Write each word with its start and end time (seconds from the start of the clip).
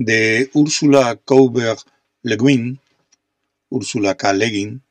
de 0.00 0.48
Ursula 0.54 1.20
Kauber-Le 1.26 2.36
Guin, 2.38 2.80
Ursula 3.68 4.16
K. 4.16 4.32
Le 4.32 4.48
Guin, 4.48 4.82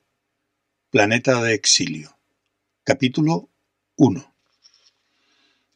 Planeta 0.91 1.41
de 1.41 1.55
Exilio. 1.55 2.15
Capítulo 2.83 3.49
1. 3.95 4.33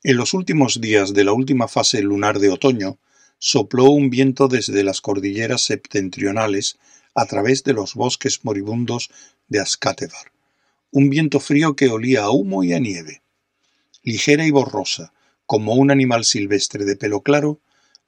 En 0.04 0.18
los 0.18 0.36
últimos 0.36 0.80
días 0.80 1.16
de 1.16 1.24
la 1.24 1.34
última 1.34 1.68
fase 1.68 2.04
lunar 2.04 2.38
de 2.38 2.50
otoño, 2.50 3.00
sopló 3.40 3.86
un 3.86 4.12
viento 4.12 4.48
desde 4.48 4.84
las 4.84 5.02
cordilleras 5.02 5.64
septentrionales 5.64 6.78
a 7.16 7.26
través 7.26 7.64
de 7.64 7.74
los 7.74 7.96
bosques 7.96 8.46
moribundos 8.46 9.10
de 9.48 9.62
Ascatevar. 9.62 10.32
Un 10.92 11.10
viento 11.10 11.40
frío 11.40 11.76
que 11.76 11.90
olía 11.90 12.22
a 12.22 12.30
humo 12.30 12.64
y 12.64 12.74
a 12.74 12.80
nieve. 12.80 13.24
Ligera 14.04 14.46
y 14.46 14.52
borrosa, 14.52 15.12
como 15.48 15.74
un 15.74 15.90
animal 15.90 16.24
silvestre 16.24 16.86
de 16.86 16.96
pelo 16.96 17.22
claro, 17.22 17.60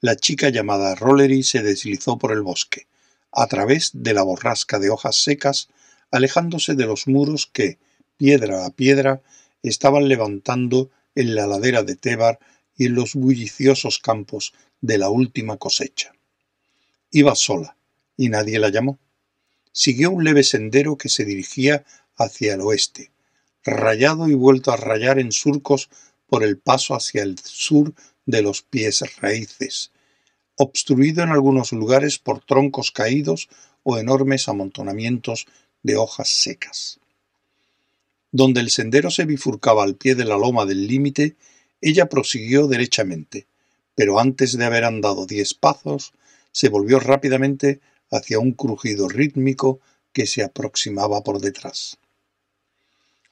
la 0.05 0.15
chica 0.15 0.49
llamada 0.49 0.93
Rollery 0.93 1.41
se 1.41 1.63
deslizó 1.63 2.19
por 2.19 2.31
el 2.31 2.43
bosque, 2.43 2.85
a 3.31 3.47
través 3.47 3.89
de 3.91 4.13
la 4.13 4.21
borrasca 4.21 4.77
de 4.77 4.91
hojas 4.91 5.15
secas, 5.15 5.67
alejándose 6.11 6.75
de 6.75 6.85
los 6.85 7.07
muros 7.07 7.49
que, 7.51 7.79
piedra 8.15 8.67
a 8.67 8.69
piedra, 8.69 9.23
estaban 9.63 10.07
levantando 10.07 10.91
en 11.15 11.33
la 11.33 11.47
ladera 11.47 11.81
de 11.81 11.95
Tebar 11.95 12.37
y 12.77 12.85
en 12.85 12.93
los 12.93 13.15
bulliciosos 13.15 13.97
campos 13.97 14.53
de 14.79 14.99
la 14.99 15.09
última 15.09 15.57
cosecha. 15.57 16.13
Iba 17.09 17.33
sola, 17.33 17.75
y 18.15 18.29
nadie 18.29 18.59
la 18.59 18.69
llamó. 18.69 18.99
Siguió 19.71 20.11
un 20.11 20.23
leve 20.23 20.43
sendero 20.43 20.99
que 20.99 21.09
se 21.09 21.25
dirigía 21.25 21.83
hacia 22.15 22.53
el 22.53 22.61
oeste, 22.61 23.09
rayado 23.63 24.27
y 24.27 24.35
vuelto 24.35 24.71
a 24.71 24.77
rayar 24.77 25.17
en 25.17 25.31
surcos 25.31 25.89
por 26.27 26.43
el 26.43 26.59
paso 26.59 26.93
hacia 26.93 27.23
el 27.23 27.39
sur 27.39 27.95
de 28.27 28.43
los 28.43 28.61
pies 28.61 29.01
raíces, 29.19 29.91
obstruido 30.57 31.23
en 31.23 31.29
algunos 31.29 31.71
lugares 31.71 32.19
por 32.19 32.43
troncos 32.43 32.91
caídos 32.91 33.49
o 33.83 33.97
enormes 33.97 34.47
amontonamientos 34.47 35.47
de 35.83 35.97
hojas 35.97 36.29
secas. 36.29 36.99
Donde 38.31 38.61
el 38.61 38.69
sendero 38.69 39.11
se 39.11 39.25
bifurcaba 39.25 39.83
al 39.83 39.95
pie 39.95 40.15
de 40.15 40.25
la 40.25 40.37
loma 40.37 40.65
del 40.65 40.87
límite, 40.87 41.35
ella 41.81 42.07
prosiguió 42.07 42.67
derechamente, 42.67 43.47
pero 43.95 44.19
antes 44.19 44.57
de 44.57 44.65
haber 44.65 44.83
andado 44.83 45.25
diez 45.25 45.53
pasos, 45.53 46.13
se 46.51 46.69
volvió 46.69 46.99
rápidamente 46.99 47.79
hacia 48.11 48.39
un 48.39 48.51
crujido 48.53 49.07
rítmico 49.07 49.79
que 50.13 50.25
se 50.25 50.43
aproximaba 50.43 51.21
por 51.23 51.39
detrás. 51.39 51.97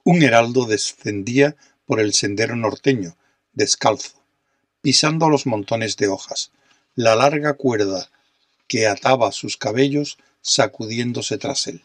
Un 0.03 0.21
heraldo 0.21 0.65
descendía 0.65 1.55
por 1.85 1.99
el 1.99 2.13
sendero 2.13 2.55
norteño, 2.55 3.15
descalzo, 3.53 4.21
pisando 4.81 5.29
los 5.29 5.45
montones 5.45 5.95
de 5.95 6.09
hojas, 6.09 6.51
la 6.95 7.15
larga 7.15 7.53
cuerda 7.53 8.09
que 8.67 8.87
ataba 8.87 9.31
sus 9.31 9.57
cabellos 9.57 10.17
sacudiéndose 10.41 11.37
tras 11.37 11.67
él. 11.67 11.81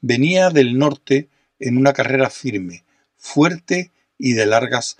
Venía 0.00 0.50
del 0.50 0.78
norte 0.78 1.28
en 1.58 1.78
una 1.78 1.92
carrera 1.92 2.30
firme, 2.30 2.84
fuerte 3.16 3.90
y 4.18 4.32
de 4.32 4.46
largas 4.46 4.96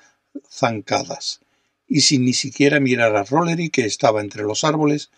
zancadas, 0.51 1.41
y 1.87 2.03
sin 2.03 2.25
ni 2.25 2.33
siquiera 2.33 2.81
mirar 2.81 3.15
a 3.17 3.25
Rollery 3.25 3.71
que 3.71 3.85
estaba 3.85 4.21
entre 4.21 4.43
los 4.43 4.65
árboles, 4.65 5.11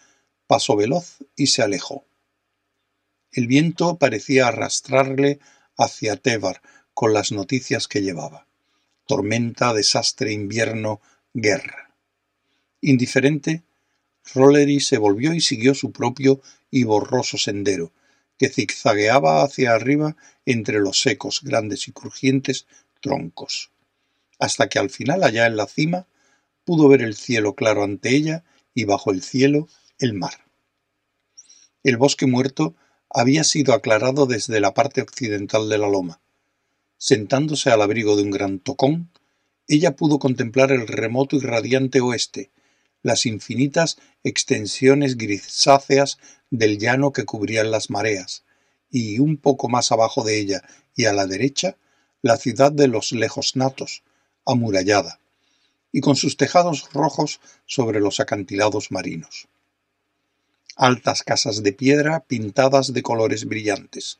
pasó 0.47 0.77
veloz 0.77 1.19
y 1.37 1.49
se 1.49 1.63
alejó. 1.63 2.05
El 3.33 3.47
viento 3.47 3.97
parecía 3.97 4.49
arrastrarle 4.49 5.39
hacia 5.77 6.17
Tevar 6.17 6.63
con 6.95 7.13
las 7.13 7.33
noticias 7.33 7.89
que 7.89 8.03
llevaba. 8.03 8.47
Tormenta, 9.07 9.73
desastre, 9.75 10.33
invierno, 10.33 11.01
guerra. 11.35 11.86
Indiferente, 12.89 13.65
Rollery 14.33 14.79
se 14.79 14.97
volvió 14.97 15.35
y 15.35 15.41
siguió 15.41 15.75
su 15.75 15.91
propio 15.91 16.41
y 16.71 16.85
borroso 16.85 17.37
sendero, 17.37 17.91
que 18.39 18.49
zigzagueaba 18.49 19.43
hacia 19.43 19.75
arriba 19.75 20.15
entre 20.45 20.79
los 20.79 21.01
secos, 21.01 21.41
grandes 21.43 21.89
y 21.89 21.93
crujientes 21.93 22.69
troncos, 23.01 23.73
hasta 24.39 24.69
que 24.69 24.79
al 24.79 24.91
final, 24.91 25.25
allá 25.25 25.49
en 25.49 25.57
la 25.57 25.67
cima, 25.67 26.07
pudo 26.65 26.87
ver 26.87 27.03
el 27.03 27.17
cielo 27.17 27.57
claro 27.57 27.83
ante 27.83 28.11
ella 28.11 28.45
y 28.73 28.85
bajo 28.85 29.11
el 29.11 29.21
cielo 29.21 29.67
el 29.99 30.15
mar. 30.15 30.45
El 31.83 31.97
bosque 31.97 32.27
muerto 32.27 32.77
había 33.11 33.43
sido 33.43 33.75
aclarado 33.75 34.27
desde 34.27 34.61
la 34.61 34.75
parte 34.75 35.03
occidental 35.03 35.69
de 35.69 35.79
la 35.79 35.89
loma. 35.89 36.21
Sentándose 36.99 37.69
al 37.69 37.83
abrigo 37.83 38.15
de 38.15 38.23
un 38.23 38.31
gran 38.31 38.61
tocón, 38.61 39.11
ella 39.67 39.97
pudo 39.97 40.21
contemplar 40.21 40.71
el 40.71 40.87
remoto 40.87 41.35
y 41.35 41.41
radiante 41.41 42.01
oeste, 42.01 42.53
las 43.07 43.25
infinitas 43.25 43.99
extensiones 44.25 45.17
grisáceas 45.17 46.19
del 46.51 46.77
llano 46.77 47.13
que 47.13 47.25
cubrían 47.25 47.71
las 47.71 47.89
mareas, 47.89 48.43
y 48.91 49.21
un 49.21 49.37
poco 49.37 49.69
más 49.69 49.93
abajo 49.93 50.25
de 50.25 50.41
ella 50.41 50.63
y 50.97 51.05
a 51.05 51.13
la 51.13 51.29
derecha, 51.29 51.77
la 52.21 52.37
ciudad 52.37 52.73
de 52.73 52.89
los 52.89 53.13
lejos 53.13 53.55
natos, 53.55 54.03
amurallada, 54.45 55.21
y 55.93 56.01
con 56.01 56.17
sus 56.17 56.37
tejados 56.37 56.93
rojos 56.93 57.41
sobre 57.65 58.01
los 58.01 58.19
acantilados 58.19 58.91
marinos. 58.91 59.47
Altas 60.75 61.23
casas 61.23 61.63
de 61.63 61.73
piedra 61.73 62.25
pintadas 62.27 62.93
de 62.93 63.03
colores 63.03 63.45
brillantes, 63.45 64.19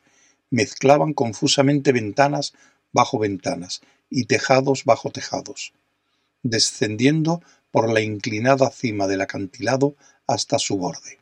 mezclaban 0.49 1.13
confusamente 1.13 1.91
ventanas 1.91 2.53
bajo 2.93 3.19
ventanas 3.19 3.81
y 4.09 4.27
tejados 4.27 4.85
bajo 4.85 5.11
tejados, 5.11 5.73
descendiendo 6.41 7.41
por 7.71 7.91
la 7.91 8.01
inclinada 8.01 8.69
cima 8.71 9.07
del 9.07 9.21
acantilado 9.21 9.95
hasta 10.25 10.59
su 10.59 10.77
borde. 10.77 11.19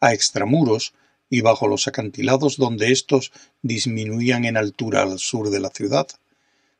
A 0.00 0.12
extramuros 0.12 0.94
y 1.30 1.40
bajo 1.40 1.66
los 1.68 1.88
acantilados 1.88 2.56
donde 2.56 2.92
éstos 2.92 3.32
disminuían 3.62 4.44
en 4.44 4.56
altura 4.56 5.02
al 5.02 5.18
sur 5.18 5.50
de 5.50 5.60
la 5.60 5.70
ciudad, 5.70 6.06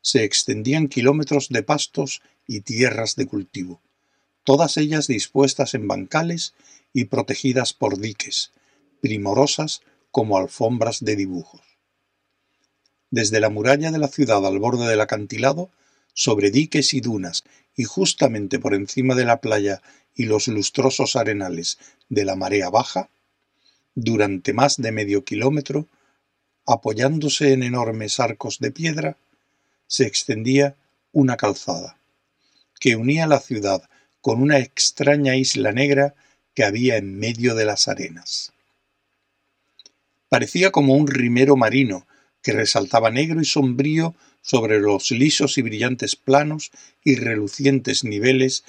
se 0.01 0.25
extendían 0.25 0.89
kilómetros 0.89 1.49
de 1.49 1.63
pastos 1.63 2.23
y 2.47 2.61
tierras 2.61 3.17
de 3.17 3.27
cultivo, 3.27 3.81
todas 4.45 4.77
ellas 4.77 5.09
dispuestas 5.09 5.75
en 5.75 5.89
bancales 5.89 6.55
y 6.93 7.07
protegidas 7.07 7.73
por 7.73 7.99
diques, 7.99 8.53
primorosas 9.01 9.83
como 10.13 10.39
alfombras 10.39 11.05
de 11.05 11.17
dibujos. 11.17 11.61
Desde 13.11 13.41
la 13.41 13.51
muralla 13.51 13.91
de 13.91 13.99
la 13.99 14.09
ciudad 14.09 14.47
al 14.47 14.59
borde 14.59 14.87
del 14.87 15.01
acantilado, 15.01 15.71
sobre 16.15 16.51
diques 16.51 16.95
y 16.95 17.01
dunas, 17.01 17.45
y 17.77 17.85
justamente 17.85 18.59
por 18.59 18.75
encima 18.75 19.15
de 19.15 19.25
la 19.25 19.41
playa 19.41 19.83
y 20.15 20.25
los 20.25 20.49
lustrosos 20.49 21.15
arenales 21.15 21.79
de 22.09 22.25
la 22.25 22.35
marea 22.35 22.71
baja, 22.71 23.11
durante 23.95 24.53
más 24.53 24.79
de 24.79 24.93
medio 24.93 25.25
kilómetro, 25.25 25.87
apoyándose 26.67 27.53
en 27.53 27.63
enormes 27.63 28.19
arcos 28.19 28.59
de 28.59 28.71
piedra, 28.71 29.17
se 29.87 30.07
extendía 30.07 30.75
una 31.13 31.37
calzada, 31.37 31.99
que 32.81 32.97
unía 32.97 33.27
la 33.27 33.41
ciudad 33.41 33.89
con 34.21 34.43
una 34.43 34.59
extraña 34.59 35.37
isla 35.37 35.73
negra 35.73 36.15
que 36.55 36.65
había 36.65 36.97
en 36.97 37.19
medio 37.19 37.55
de 37.55 37.65
las 37.67 37.87
arenas. 37.87 38.53
Parecía 40.29 40.73
como 40.73 40.95
un 40.95 41.07
rimero 41.07 41.57
marino 41.57 42.07
que 42.43 42.53
resaltaba 42.53 43.11
negro 43.11 43.41
y 43.41 43.45
sombrío 43.45 44.15
sobre 44.47 44.79
los 44.79 45.11
lisos 45.11 45.59
y 45.59 45.63
brillantes 45.63 46.15
planos 46.15 46.71
y 47.03 47.17
relucientes 47.17 48.05
niveles 48.05 48.63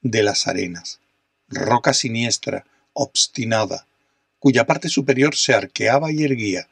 de 0.00 0.22
las 0.22 0.46
arenas. 0.46 1.00
Roca 1.48 1.92
siniestra, 1.92 2.64
obstinada, 2.94 3.86
cuya 4.38 4.66
parte 4.66 4.88
superior 4.88 5.36
se 5.36 5.52
arqueaba 5.52 6.10
y 6.10 6.24
erguía, 6.24 6.66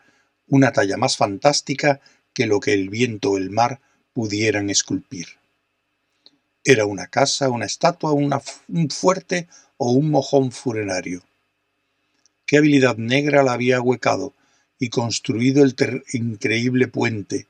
una 0.49 0.73
talla 0.73 0.97
más 0.97 1.19
fantástica 1.19 2.01
que 2.33 2.47
lo 2.47 2.61
que 2.61 2.73
el 2.73 2.89
viento 2.89 3.33
o 3.33 3.37
el 3.37 3.51
mar 3.51 3.78
pudieran 4.15 4.71
esculpir. 4.71 5.27
Era 6.65 6.87
una 6.87 7.09
casa, 7.09 7.51
una 7.51 7.66
estatua, 7.66 8.13
un 8.13 8.91
fuerte 8.91 9.48
o 9.77 9.92
un 9.92 10.10
mojón 10.10 10.51
funerario. 10.51 11.22
Qué 12.47 12.57
habilidad 12.57 12.97
negra 12.97 13.42
la 13.42 13.53
había 13.53 13.77
ahuecado, 13.77 14.33
y 14.78 14.89
construido 14.89 15.63
el 15.63 15.75
increíble 16.15 16.89
puente, 16.89 17.47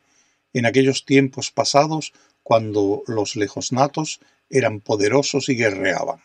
en 0.52 0.67
aquellos 0.67 1.05
tiempos 1.05 1.50
pasados 1.50 2.12
cuando 2.43 3.02
los 3.06 3.37
lejosnatos 3.37 4.20
eran 4.49 4.81
poderosos 4.81 5.49
y 5.49 5.55
guerreaban. 5.55 6.23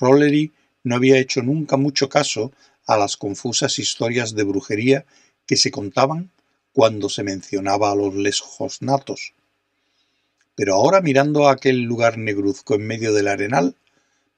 Rollery 0.00 0.52
no 0.84 0.96
había 0.96 1.18
hecho 1.18 1.42
nunca 1.42 1.76
mucho 1.76 2.08
caso 2.08 2.52
a 2.86 2.96
las 2.96 3.16
confusas 3.16 3.78
historias 3.78 4.34
de 4.34 4.44
brujería 4.44 5.04
que 5.46 5.56
se 5.56 5.70
contaban 5.70 6.30
cuando 6.72 7.08
se 7.08 7.22
mencionaba 7.22 7.92
a 7.92 7.94
los 7.94 8.14
lejosnatos. 8.14 9.34
Pero 10.54 10.74
ahora 10.74 11.00
mirando 11.00 11.48
a 11.48 11.52
aquel 11.52 11.82
lugar 11.82 12.18
negruzco 12.18 12.74
en 12.74 12.86
medio 12.86 13.12
del 13.12 13.28
arenal, 13.28 13.76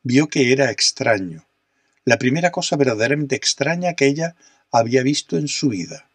vio 0.02 0.28
que 0.28 0.52
era 0.52 0.70
extraño, 0.70 1.46
la 2.04 2.18
primera 2.18 2.50
cosa 2.50 2.76
verdaderamente 2.76 3.36
extraña 3.36 3.94
que 3.94 4.06
ella 4.06 4.36
había 4.70 5.02
visto 5.02 5.38
en 5.38 5.48
su 5.48 5.68
vida. 5.68 6.10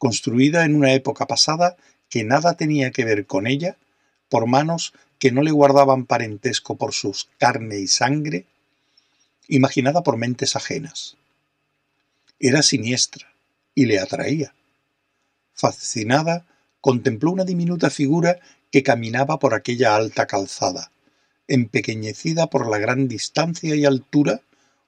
Construida 0.00 0.64
en 0.64 0.76
una 0.76 0.94
época 0.94 1.26
pasada 1.26 1.76
que 2.08 2.24
nada 2.24 2.54
tenía 2.54 2.90
que 2.90 3.04
ver 3.04 3.26
con 3.26 3.46
ella, 3.46 3.76
por 4.30 4.46
manos 4.46 4.94
que 5.18 5.30
no 5.30 5.42
le 5.42 5.50
guardaban 5.50 6.06
parentesco 6.06 6.78
por 6.78 6.94
sus 6.94 7.28
carne 7.36 7.80
y 7.80 7.86
sangre, 7.86 8.46
imaginada 9.46 10.02
por 10.02 10.16
mentes 10.16 10.56
ajenas. 10.56 11.18
Era 12.38 12.62
siniestra 12.62 13.26
y 13.74 13.84
le 13.84 14.00
atraía. 14.00 14.54
Fascinada, 15.52 16.46
contempló 16.80 17.32
una 17.32 17.44
diminuta 17.44 17.90
figura 17.90 18.40
que 18.72 18.82
caminaba 18.82 19.38
por 19.38 19.52
aquella 19.52 19.96
alta 19.96 20.26
calzada, 20.26 20.92
empequeñecida 21.46 22.46
por 22.46 22.70
la 22.70 22.78
gran 22.78 23.06
distancia 23.06 23.74
y 23.74 23.84
altura, 23.84 24.40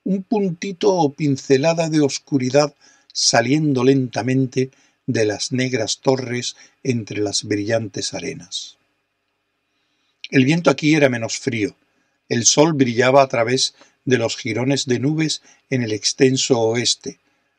un 0.04 0.22
puntito 0.22 0.94
o 0.94 1.12
pincelada 1.12 1.90
de 1.90 2.00
oscuridad 2.00 2.74
saliendo 3.12 3.84
lentamente 3.84 4.70
de 5.06 5.24
las 5.24 5.52
negras 5.52 5.98
torres 6.00 6.56
entre 6.82 7.20
las 7.20 7.44
brillantes 7.44 8.14
arenas. 8.14 8.78
El 10.30 10.44
viento 10.44 10.70
aquí 10.70 10.94
era 10.94 11.08
menos 11.08 11.38
frío, 11.38 11.74
el 12.28 12.46
sol 12.46 12.72
brillaba 12.72 13.22
a 13.22 13.28
través 13.28 13.74
de 14.04 14.18
los 14.18 14.36
jirones 14.36 14.86
de 14.86 14.98
nubes 14.98 15.42
en 15.70 15.82
el 15.82 15.92
extenso 15.92 16.60
oeste, 16.60 17.18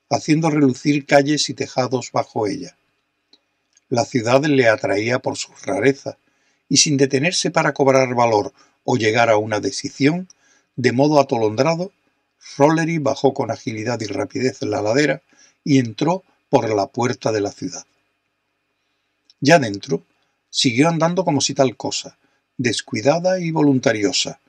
haciendo 0.10 0.50
relucir 0.50 1.06
calles 1.06 1.50
y 1.50 1.54
tejados 1.54 2.12
bajo 2.12 2.48
ella. 2.48 2.76
La 3.90 4.06
ciudad 4.06 4.44
le 4.44 4.68
atraía 4.68 5.20
por 5.20 5.38
su 5.38 5.52
rareza, 5.66 6.18
y 6.70 6.78
sin 6.78 6.98
detenerse 6.98 7.52
para 7.52 7.74
cobrar 7.74 8.16
valor 8.16 8.54
o 8.84 8.98
llegar 8.98 9.30
a 9.30 9.38
una 9.38 9.60
decisión, 9.60 10.28
de 10.76 10.92
modo 10.92 11.20
atolondrado, 11.20 11.92
Rollery 12.58 12.98
bajó 12.98 13.34
con 13.34 13.52
agilidad 13.52 14.02
y 14.02 14.06
rapidez 14.06 14.62
la 14.64 14.82
ladera 14.82 15.22
y 15.64 15.80
entró 15.80 16.24
por 16.54 16.72
la 16.72 16.86
puerta 16.86 17.32
de 17.32 17.42
la 17.42 17.52
ciudad. 17.52 17.84
Ya 19.42 19.58
dentro, 19.58 20.06
siguió 20.52 20.88
andando 20.88 21.26
como 21.26 21.42
si 21.42 21.56
tal 21.56 21.76
cosa, 21.76 22.20
descuidada 22.58 23.40
y 23.40 23.50
voluntariosa, 23.50 24.40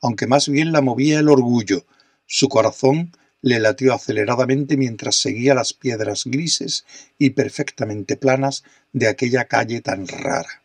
aunque 0.00 0.28
más 0.28 0.48
bien 0.48 0.70
la 0.70 0.82
movía 0.82 1.18
el 1.18 1.28
orgullo, 1.28 1.84
su 2.26 2.48
corazón 2.48 3.10
le 3.42 3.58
latió 3.58 3.92
aceleradamente 3.92 4.76
mientras 4.76 5.16
seguía 5.16 5.52
las 5.52 5.72
piedras 5.72 6.26
grises 6.26 6.84
y 7.18 7.30
perfectamente 7.30 8.16
planas 8.16 8.62
de 8.92 9.08
aquella 9.08 9.46
calle 9.46 9.80
tan 9.80 10.06
rara. 10.06 10.62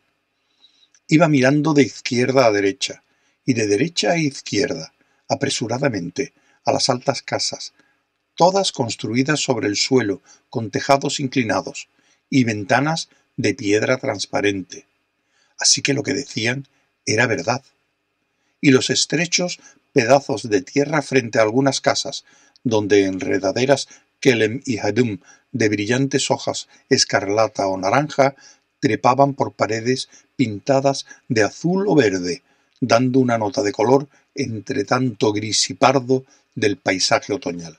Iba 1.08 1.26
mirando 1.26 1.74
de 1.74 1.82
izquierda 1.82 2.46
a 2.46 2.52
derecha 2.52 3.02
y 3.44 3.54
de 3.54 3.66
derecha 3.66 4.12
a 4.12 4.16
izquierda, 4.16 4.92
apresuradamente, 5.26 6.34
a 6.64 6.70
las 6.70 6.88
altas 6.88 7.20
casas, 7.20 7.72
todas 8.36 8.72
construidas 8.72 9.40
sobre 9.40 9.68
el 9.68 9.76
suelo, 9.76 10.20
con 10.50 10.70
tejados 10.70 11.20
inclinados 11.20 11.88
y 12.30 12.44
ventanas 12.44 13.08
de 13.36 13.54
piedra 13.54 13.98
transparente. 13.98 14.86
Así 15.58 15.82
que 15.82 15.94
lo 15.94 16.02
que 16.02 16.14
decían 16.14 16.66
era 17.06 17.26
verdad. 17.26 17.62
Y 18.60 18.70
los 18.70 18.90
estrechos 18.90 19.60
pedazos 19.92 20.48
de 20.48 20.62
tierra 20.62 21.02
frente 21.02 21.38
a 21.38 21.42
algunas 21.42 21.80
casas, 21.80 22.24
donde 22.64 23.04
enredaderas 23.04 23.88
kelem 24.20 24.62
y 24.64 24.78
hadum 24.78 25.18
de 25.52 25.68
brillantes 25.68 26.30
hojas 26.30 26.68
escarlata 26.88 27.66
o 27.68 27.76
naranja 27.76 28.34
trepaban 28.80 29.34
por 29.34 29.52
paredes 29.52 30.08
pintadas 30.36 31.06
de 31.28 31.42
azul 31.42 31.86
o 31.88 31.94
verde, 31.94 32.42
dando 32.80 33.20
una 33.20 33.38
nota 33.38 33.62
de 33.62 33.72
color 33.72 34.08
entre 34.34 34.84
tanto 34.84 35.32
gris 35.32 35.70
y 35.70 35.74
pardo 35.74 36.24
del 36.54 36.76
paisaje 36.76 37.32
otoñal. 37.32 37.78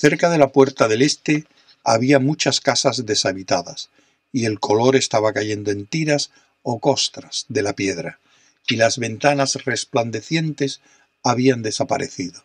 Cerca 0.00 0.30
de 0.30 0.38
la 0.38 0.52
puerta 0.52 0.86
del 0.86 1.02
este 1.02 1.44
había 1.82 2.20
muchas 2.20 2.60
casas 2.60 3.04
deshabitadas, 3.04 3.90
y 4.30 4.44
el 4.44 4.60
color 4.60 4.94
estaba 4.94 5.32
cayendo 5.32 5.72
en 5.72 5.86
tiras 5.86 6.30
o 6.62 6.78
costras 6.78 7.46
de 7.48 7.62
la 7.62 7.72
piedra, 7.72 8.20
y 8.68 8.76
las 8.76 8.98
ventanas 8.98 9.54
resplandecientes 9.64 10.80
habían 11.24 11.62
desaparecido. 11.62 12.44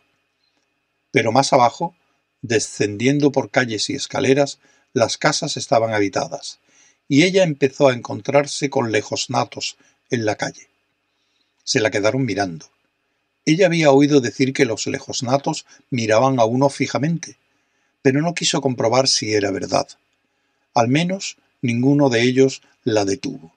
Pero 1.12 1.30
más 1.30 1.52
abajo, 1.52 1.94
descendiendo 2.42 3.30
por 3.30 3.52
calles 3.52 3.88
y 3.88 3.94
escaleras, 3.94 4.58
las 4.92 5.16
casas 5.16 5.56
estaban 5.56 5.94
habitadas, 5.94 6.58
y 7.06 7.22
ella 7.22 7.44
empezó 7.44 7.86
a 7.86 7.94
encontrarse 7.94 8.68
con 8.68 8.90
lejos 8.90 9.30
natos 9.30 9.76
en 10.10 10.24
la 10.24 10.34
calle. 10.34 10.66
Se 11.62 11.78
la 11.78 11.92
quedaron 11.92 12.24
mirando. 12.24 12.68
Ella 13.46 13.66
había 13.66 13.92
oído 13.92 14.20
decir 14.20 14.52
que 14.52 14.64
los 14.64 14.88
lejosnatos 14.88 15.66
miraban 15.90 16.40
a 16.40 16.46
uno 16.46 16.68
fijamente, 16.68 17.36
pero 18.04 18.20
no 18.20 18.34
quiso 18.34 18.60
comprobar 18.60 19.08
si 19.08 19.32
era 19.32 19.50
verdad. 19.50 19.88
Al 20.74 20.88
menos 20.88 21.38
ninguno 21.62 22.10
de 22.10 22.20
ellos 22.20 22.60
la 22.84 23.06
detuvo. 23.06 23.56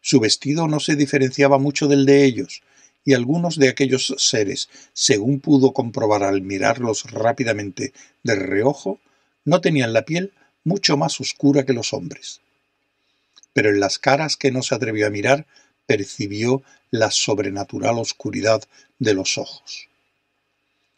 Su 0.00 0.18
vestido 0.18 0.66
no 0.66 0.80
se 0.80 0.96
diferenciaba 0.96 1.58
mucho 1.58 1.86
del 1.86 2.04
de 2.04 2.24
ellos, 2.24 2.62
y 3.04 3.14
algunos 3.14 3.56
de 3.56 3.68
aquellos 3.68 4.12
seres, 4.18 4.68
según 4.92 5.38
pudo 5.38 5.72
comprobar 5.72 6.24
al 6.24 6.42
mirarlos 6.42 7.04
rápidamente 7.12 7.92
de 8.24 8.34
reojo, 8.34 8.98
no 9.44 9.60
tenían 9.60 9.92
la 9.92 10.04
piel 10.04 10.32
mucho 10.64 10.96
más 10.96 11.20
oscura 11.20 11.64
que 11.64 11.74
los 11.74 11.92
hombres. 11.92 12.40
Pero 13.52 13.70
en 13.70 13.78
las 13.78 14.00
caras 14.00 14.36
que 14.36 14.50
no 14.50 14.62
se 14.62 14.74
atrevió 14.74 15.06
a 15.06 15.10
mirar 15.10 15.46
percibió 15.86 16.64
la 16.90 17.12
sobrenatural 17.12 17.98
oscuridad 18.00 18.64
de 18.98 19.14
los 19.14 19.38
ojos. 19.38 19.86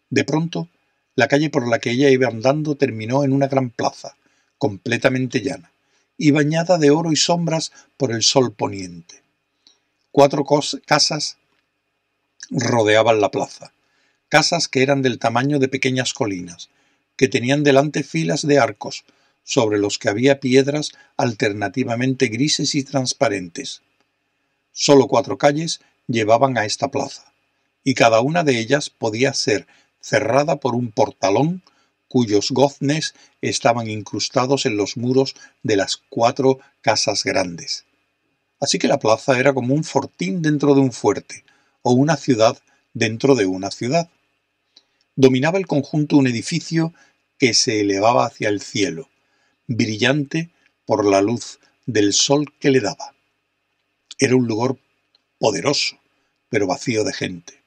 De 0.09 0.25
pronto 0.25 0.71
la 1.17 1.29
calle 1.29 1.51
por 1.51 1.67
la 1.67 1.81
que 1.81 1.91
ella 1.91 2.11
iba 2.11 2.29
andando 2.29 2.77
terminó 2.77 3.25
en 3.25 3.33
una 3.33 3.49
gran 3.49 3.71
plaza, 3.71 4.17
completamente 4.59 5.41
llana, 5.41 5.73
y 6.17 6.31
bañada 6.31 6.79
de 6.79 6.91
oro 6.91 7.11
y 7.11 7.17
sombras 7.17 7.73
por 7.97 8.13
el 8.13 8.23
sol 8.23 8.53
poniente. 8.53 9.23
Cuatro 10.13 10.45
casas 10.87 11.39
rodeaban 12.51 13.21
la 13.21 13.31
plaza, 13.31 13.73
casas 14.29 14.69
que 14.69 14.83
eran 14.83 15.03
del 15.03 15.19
tamaño 15.19 15.59
de 15.59 15.69
pequeñas 15.69 16.13
colinas, 16.15 16.69
que 17.17 17.29
tenían 17.29 17.65
delante 17.65 18.03
filas 18.03 18.47
de 18.47 18.59
arcos, 18.59 19.05
sobre 19.43 19.79
los 19.79 19.99
que 19.99 20.09
había 20.09 20.41
piedras 20.41 20.93
alternativamente 21.17 22.27
grises 22.27 22.75
y 22.75 22.83
transparentes. 22.83 23.81
Solo 24.73 25.07
cuatro 25.07 25.39
calles 25.39 25.81
llevaban 26.09 26.59
a 26.59 26.65
esta 26.65 26.91
plaza, 26.91 27.33
y 27.85 27.95
cada 27.95 28.21
una 28.21 28.43
de 28.43 28.59
ellas 28.59 28.91
podía 28.91 29.33
ser 29.35 29.67
cerrada 30.01 30.57
por 30.57 30.75
un 30.75 30.93
portalón 30.93 31.63
cuyos 32.09 32.51
goznes 32.51 33.15
estaban 33.41 33.89
incrustados 33.89 34.67
en 34.67 34.77
los 34.77 34.97
muros 34.97 35.35
de 35.63 35.77
las 35.77 35.97
cuatro 36.09 36.59
casas 36.81 37.25
grandes. 37.25 37.85
Así 38.61 38.79
que 38.79 38.89
la 38.89 38.99
plaza 38.99 39.39
era 39.39 39.53
como 39.53 39.75
un 39.75 39.85
fortín 39.85 40.41
dentro 40.41 40.75
de 40.75 40.81
un 40.81 40.93
fuerte, 40.93 41.45
o 41.83 41.93
una 41.93 42.17
ciudad 42.17 42.59
dentro 42.95 43.35
de 43.35 43.47
una 43.47 43.71
ciudad. 43.71 44.09
Dominaba 45.15 45.59
el 45.59 45.67
conjunto 45.67 46.17
un 46.17 46.27
edificio 46.27 46.95
que 47.39 47.55
se 47.55 47.81
elevaba 47.81 48.27
hacia 48.27 48.49
el 48.49 48.61
cielo, 48.61 49.09
brillante 49.67 50.51
por 50.87 51.05
la 51.05 51.21
luz 51.21 51.59
del 51.85 52.13
sol 52.13 52.55
que 52.59 52.71
le 52.71 52.81
daba. 52.81 53.15
Era 54.19 54.37
un 54.37 54.47
lugar 54.47 54.77
poderoso, 55.39 55.99
pero 56.49 56.67
vacío 56.67 57.05
de 57.05 57.13
gente. 57.13 57.63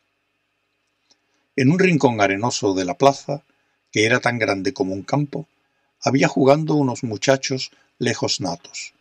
En 1.59 1.71
un 1.71 1.77
rincón 1.77 2.21
arenoso 2.21 2.73
de 2.73 2.85
la 2.85 2.97
plaza, 2.97 3.43
que 3.91 4.05
era 4.05 4.21
tan 4.21 4.39
grande 4.39 4.71
como 4.71 4.93
un 4.93 5.03
campo, 5.03 5.45
había 5.99 6.29
jugando 6.29 6.75
unos 6.75 7.03
muchachos 7.03 7.71
lejos 7.97 8.39
natos. 8.39 8.93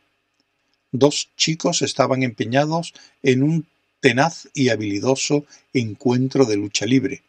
Dos 0.91 1.31
chicos 1.37 1.83
estaban 1.83 2.25
empeñados 2.25 2.95
en 3.23 3.45
un 3.45 3.69
tenaz 4.01 4.49
y 4.55 4.71
habilidoso 4.71 5.47
encuentro 5.73 6.47
de 6.47 6.57
lucha 6.57 6.85
libre, 6.85 7.23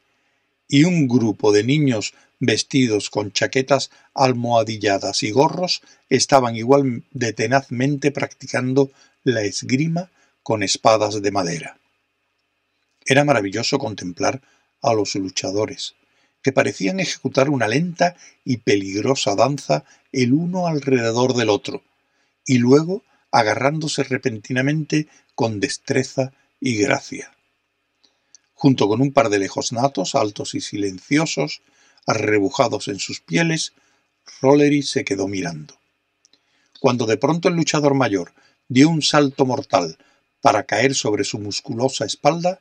y 0.68 0.86
un 0.86 1.08
grupo 1.08 1.52
de 1.52 1.64
niños 1.64 2.16
vestidos 2.40 3.12
con 3.12 3.32
chaquetas 3.32 3.92
almohadilladas 4.16 5.22
y 5.22 5.30
gorros 5.30 5.84
estaban 6.10 6.56
igual 6.56 7.04
de 7.12 7.34
tenazmente 7.34 8.10
practicando 8.10 8.90
la 9.24 9.44
esgrima 9.44 10.10
con 10.42 10.64
espadas 10.64 11.22
de 11.22 11.30
madera. 11.30 11.78
Era 13.06 13.24
maravilloso 13.24 13.78
contemplar 13.78 14.42
a 14.82 14.94
los 14.94 15.16
luchadores, 15.16 15.96
que 16.42 16.52
parecían 16.52 17.00
ejecutar 17.00 17.50
una 17.50 17.68
lenta 17.68 18.16
y 18.46 18.58
peligrosa 18.58 19.36
danza 19.36 19.84
el 20.12 20.34
uno 20.34 20.68
alrededor 20.68 21.36
del 21.36 21.50
otro, 21.50 21.84
y 22.46 22.58
luego 22.58 23.04
agarrándose 23.32 24.04
repentinamente 24.04 25.08
con 25.36 25.60
destreza 25.60 26.34
y 26.60 26.78
gracia. 26.78 27.36
Junto 28.54 28.88
con 28.88 29.02
un 29.02 29.14
par 29.14 29.30
de 29.30 29.40
lejos 29.40 29.72
natos, 29.72 30.16
altos 30.16 30.56
y 30.56 30.62
silenciosos, 30.62 31.62
arrebujados 32.06 32.88
en 32.88 33.00
sus 33.00 33.22
pieles, 33.22 33.74
Rollery 34.42 34.82
se 34.82 35.06
quedó 35.06 35.28
mirando. 35.28 35.80
Cuando 36.80 37.06
de 37.06 37.18
pronto 37.18 37.50
el 37.50 37.56
luchador 37.56 37.94
mayor 37.94 38.34
dio 38.68 38.90
un 38.90 39.02
salto 39.02 39.46
mortal 39.46 39.98
para 40.42 40.64
caer 40.64 40.96
sobre 40.96 41.24
su 41.24 41.40
musculosa 41.40 42.06
espalda, 42.06 42.60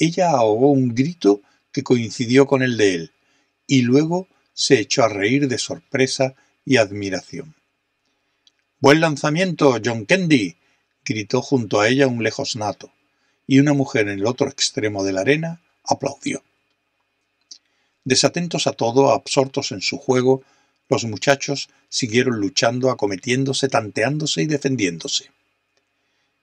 ella 0.00 0.30
ahogó 0.30 0.72
un 0.72 0.94
grito 0.94 1.42
que 1.72 1.84
coincidió 1.84 2.46
con 2.46 2.62
el 2.62 2.76
de 2.76 2.94
él, 2.94 3.12
y 3.66 3.82
luego 3.82 4.26
se 4.52 4.80
echó 4.80 5.04
a 5.04 5.08
reír 5.08 5.46
de 5.46 5.58
sorpresa 5.58 6.34
y 6.64 6.78
admiración. 6.78 7.54
Buen 8.80 9.00
lanzamiento, 9.00 9.78
John 9.84 10.06
Candy, 10.06 10.56
gritó 11.04 11.42
junto 11.42 11.80
a 11.80 11.88
ella 11.88 12.06
un 12.06 12.22
lejos 12.22 12.56
nato, 12.56 12.90
y 13.46 13.60
una 13.60 13.74
mujer 13.74 14.08
en 14.08 14.18
el 14.18 14.26
otro 14.26 14.48
extremo 14.48 15.04
de 15.04 15.12
la 15.12 15.20
arena 15.20 15.60
aplaudió. 15.84 16.42
Desatentos 18.04 18.66
a 18.66 18.72
todo, 18.72 19.10
absortos 19.10 19.70
en 19.72 19.82
su 19.82 19.98
juego, 19.98 20.42
los 20.88 21.04
muchachos 21.04 21.68
siguieron 21.88 22.40
luchando, 22.40 22.90
acometiéndose, 22.90 23.68
tanteándose 23.68 24.42
y 24.42 24.46
defendiéndose. 24.46 25.30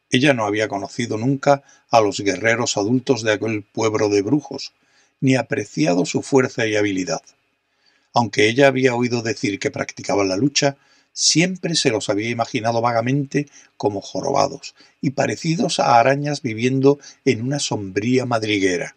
Ella 0.09 0.33
no 0.33 0.45
había 0.45 0.67
conocido 0.67 1.17
nunca 1.17 1.63
a 1.89 2.01
los 2.01 2.19
guerreros 2.19 2.77
adultos 2.77 3.23
de 3.23 3.33
aquel 3.33 3.63
pueblo 3.63 4.09
de 4.09 4.21
brujos, 4.21 4.73
ni 5.19 5.35
apreciado 5.35 6.05
su 6.05 6.21
fuerza 6.21 6.65
y 6.65 6.75
habilidad. 6.75 7.21
Aunque 8.13 8.47
ella 8.47 8.67
había 8.67 8.95
oído 8.95 9.21
decir 9.21 9.59
que 9.59 9.71
practicaban 9.71 10.29
la 10.29 10.37
lucha, 10.37 10.77
siempre 11.11 11.75
se 11.75 11.89
los 11.89 12.09
había 12.09 12.29
imaginado 12.29 12.79
vagamente 12.79 13.47
como 13.75 14.01
jorobados 14.01 14.75
y 15.01 15.11
parecidos 15.11 15.79
a 15.79 15.99
arañas 15.99 16.41
viviendo 16.41 16.99
en 17.25 17.41
una 17.41 17.59
sombría 17.59 18.25
madriguera, 18.25 18.95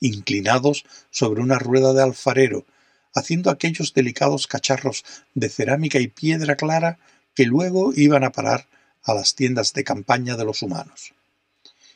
inclinados 0.00 0.84
sobre 1.10 1.40
una 1.40 1.58
rueda 1.58 1.92
de 1.92 2.02
alfarero, 2.02 2.66
haciendo 3.14 3.50
aquellos 3.50 3.94
delicados 3.94 4.46
cacharros 4.46 5.04
de 5.34 5.48
cerámica 5.48 5.98
y 5.98 6.08
piedra 6.08 6.56
clara 6.56 6.98
que 7.34 7.46
luego 7.46 7.92
iban 7.94 8.22
a 8.22 8.32
parar 8.32 8.66
a 9.06 9.14
las 9.14 9.34
tiendas 9.34 9.72
de 9.72 9.84
campaña 9.84 10.36
de 10.36 10.44
los 10.44 10.62
humanos. 10.62 11.14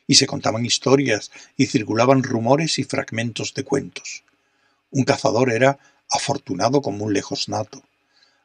Y 0.07 0.15
se 0.15 0.27
contaban 0.27 0.65
historias 0.65 1.31
y 1.57 1.67
circulaban 1.67 2.23
rumores 2.23 2.79
y 2.79 2.85
fragmentos 2.85 3.53
de 3.55 3.65
cuentos. 3.65 4.25
Un 4.91 5.05
cazador 5.05 5.53
era 5.53 5.79
afortunado 6.11 6.81
como 6.83 7.05
un 7.05 7.13
lejos 7.13 7.49
nato. 7.49 7.83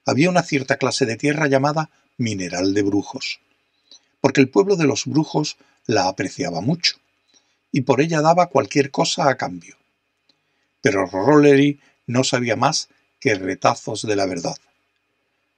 Había 0.06 0.30
una 0.30 0.44
cierta 0.44 0.78
clase 0.78 1.06
de 1.06 1.16
tierra 1.16 1.48
llamada 1.48 1.90
mineral 2.18 2.74
de 2.74 2.84
brujos, 2.84 3.40
porque 4.22 4.42
el 4.42 4.50
pueblo 4.50 4.76
de 4.76 4.86
los 4.86 5.06
brujos 5.06 5.58
la 5.86 6.08
apreciaba 6.08 6.62
mucho, 6.62 6.98
y 7.72 7.82
por 7.82 8.02
ella 8.02 8.22
daba 8.22 8.48
cualquier 8.48 8.92
cosa 8.92 9.30
a 9.30 9.38
cambio. 9.38 9.76
Pero 10.82 11.06
Rollery 11.06 11.80
no 12.08 12.24
sabía 12.24 12.56
más 12.56 12.90
que 13.20 13.36
retazos 13.36 14.04
de 14.04 14.16
la 14.16 14.26
verdad. 14.26 14.56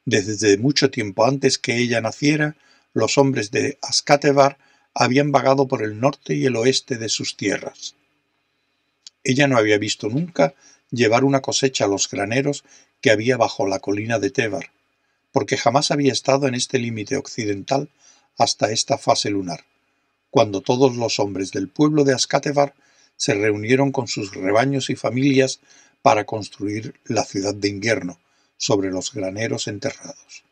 Desde 0.06 0.58
mucho 0.58 0.90
tiempo 0.90 1.26
antes 1.26 1.58
que 1.58 1.78
ella 1.78 2.00
naciera, 2.00 2.56
los 2.94 3.18
hombres 3.18 3.52
de 3.52 3.78
Ascatebar 3.82 4.58
habían 4.94 5.32
vagado 5.32 5.68
por 5.68 5.84
el 5.84 6.00
norte 6.00 6.34
y 6.36 6.46
el 6.46 6.56
oeste 6.56 6.98
de 6.98 7.10
sus 7.10 7.38
tierras. 7.38 7.96
Ella 9.24 9.48
no 9.48 9.58
había 9.58 9.78
visto 9.78 10.10
nunca 10.10 10.56
llevar 10.90 11.24
una 11.24 11.42
cosecha 11.42 11.86
a 11.86 11.88
los 11.88 12.10
graneros 12.10 12.64
que 13.02 13.12
había 13.12 13.38
bajo 13.38 13.68
la 13.68 13.80
colina 13.80 14.20
de 14.20 14.32
Tebar, 14.32 14.72
porque 15.32 15.58
jamás 15.58 15.92
había 15.92 16.14
estado 16.14 16.48
en 16.48 16.56
este 16.56 16.80
límite 16.80 17.18
occidental 17.18 17.90
hasta 18.38 18.72
esta 18.72 18.98
fase 18.98 19.30
lunar, 19.30 19.66
cuando 20.30 20.62
todos 20.62 20.96
los 20.96 21.20
hombres 21.20 21.52
del 21.52 21.68
pueblo 21.68 22.04
de 22.04 22.14
Ascatebar 22.14 22.74
se 23.18 23.34
reunieron 23.34 23.92
con 23.92 24.08
sus 24.08 24.34
rebaños 24.34 24.90
y 24.90 24.96
familias 24.96 25.60
para 26.02 26.26
construir 26.26 27.00
la 27.06 27.24
ciudad 27.24 27.54
de 27.54 27.68
invierno 27.68 28.20
sobre 28.58 28.90
los 28.90 29.14
graneros 29.14 29.68
enterrados. 29.68 30.44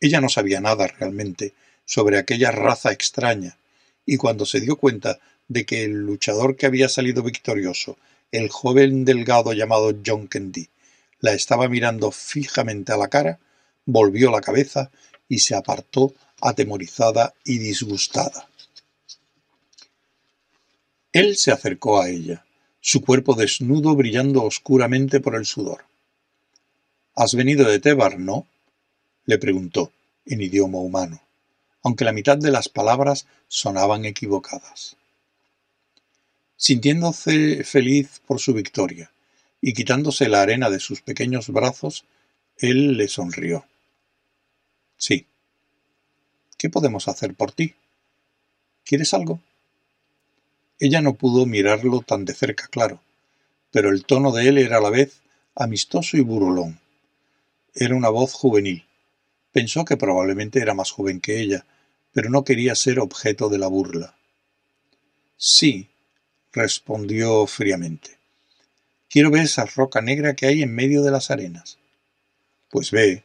Ella 0.00 0.20
no 0.20 0.28
sabía 0.28 0.60
nada 0.60 0.86
realmente 0.86 1.54
sobre 1.84 2.18
aquella 2.18 2.50
raza 2.50 2.92
extraña, 2.92 3.56
y 4.06 4.16
cuando 4.16 4.46
se 4.46 4.60
dio 4.60 4.76
cuenta 4.76 5.18
de 5.48 5.64
que 5.64 5.84
el 5.84 5.92
luchador 5.92 6.56
que 6.56 6.66
había 6.66 6.88
salido 6.88 7.22
victorioso, 7.22 7.96
el 8.32 8.48
joven 8.48 9.04
delgado 9.04 9.52
llamado 9.52 9.94
John 10.04 10.26
Candy, 10.26 10.68
la 11.20 11.32
estaba 11.32 11.68
mirando 11.68 12.10
fijamente 12.10 12.92
a 12.92 12.96
la 12.96 13.08
cara, 13.08 13.38
volvió 13.86 14.30
la 14.30 14.40
cabeza 14.40 14.90
y 15.28 15.38
se 15.38 15.54
apartó 15.54 16.14
atemorizada 16.40 17.34
y 17.44 17.58
disgustada. 17.58 18.48
Él 21.12 21.36
se 21.36 21.52
acercó 21.52 22.00
a 22.00 22.08
ella, 22.10 22.44
su 22.80 23.00
cuerpo 23.00 23.34
desnudo 23.34 23.94
brillando 23.94 24.42
oscuramente 24.42 25.20
por 25.20 25.36
el 25.36 25.46
sudor. 25.46 25.84
Has 27.14 27.34
venido 27.34 27.66
de 27.70 27.78
Tebar, 27.78 28.18
¿no? 28.18 28.46
Le 29.26 29.38
preguntó, 29.38 29.92
en 30.26 30.40
idioma 30.40 30.78
humano, 30.78 31.20
aunque 31.82 32.04
la 32.04 32.12
mitad 32.12 32.38
de 32.38 32.50
las 32.50 32.68
palabras 32.68 33.26
sonaban 33.48 34.04
equivocadas. 34.04 34.96
Sintiéndose 36.56 37.64
feliz 37.64 38.20
por 38.26 38.40
su 38.40 38.54
victoria 38.54 39.10
y 39.60 39.72
quitándose 39.74 40.28
la 40.28 40.42
arena 40.42 40.70
de 40.70 40.80
sus 40.80 41.02
pequeños 41.02 41.48
brazos, 41.48 42.04
él 42.58 42.96
le 42.96 43.08
sonrió. 43.08 43.66
Sí. 44.96 45.26
¿Qué 46.56 46.70
podemos 46.70 47.08
hacer 47.08 47.34
por 47.34 47.52
ti? 47.52 47.74
¿Quieres 48.84 49.12
algo? 49.12 49.40
Ella 50.78 51.00
no 51.00 51.14
pudo 51.14 51.46
mirarlo 51.46 52.00
tan 52.00 52.24
de 52.24 52.34
cerca, 52.34 52.66
claro, 52.68 53.00
pero 53.70 53.90
el 53.90 54.04
tono 54.04 54.32
de 54.32 54.48
él 54.48 54.58
era 54.58 54.78
a 54.78 54.80
la 54.80 54.90
vez 54.90 55.20
amistoso 55.54 56.16
y 56.16 56.20
burlón. 56.20 56.80
Era 57.74 57.94
una 57.94 58.08
voz 58.08 58.32
juvenil. 58.32 58.83
Pensó 59.54 59.84
que 59.84 59.96
probablemente 59.96 60.58
era 60.58 60.74
más 60.74 60.90
joven 60.90 61.20
que 61.20 61.40
ella, 61.40 61.64
pero 62.12 62.28
no 62.28 62.42
quería 62.42 62.74
ser 62.74 62.98
objeto 62.98 63.48
de 63.48 63.58
la 63.58 63.68
burla. 63.68 64.16
Sí, 65.36 65.90
respondió 66.52 67.46
fríamente. 67.46 68.18
Quiero 69.08 69.30
ver 69.30 69.42
esa 69.42 69.64
roca 69.64 70.00
negra 70.00 70.34
que 70.34 70.46
hay 70.46 70.64
en 70.64 70.74
medio 70.74 71.04
de 71.04 71.12
las 71.12 71.30
arenas. 71.30 71.78
Pues 72.68 72.90
ve, 72.90 73.22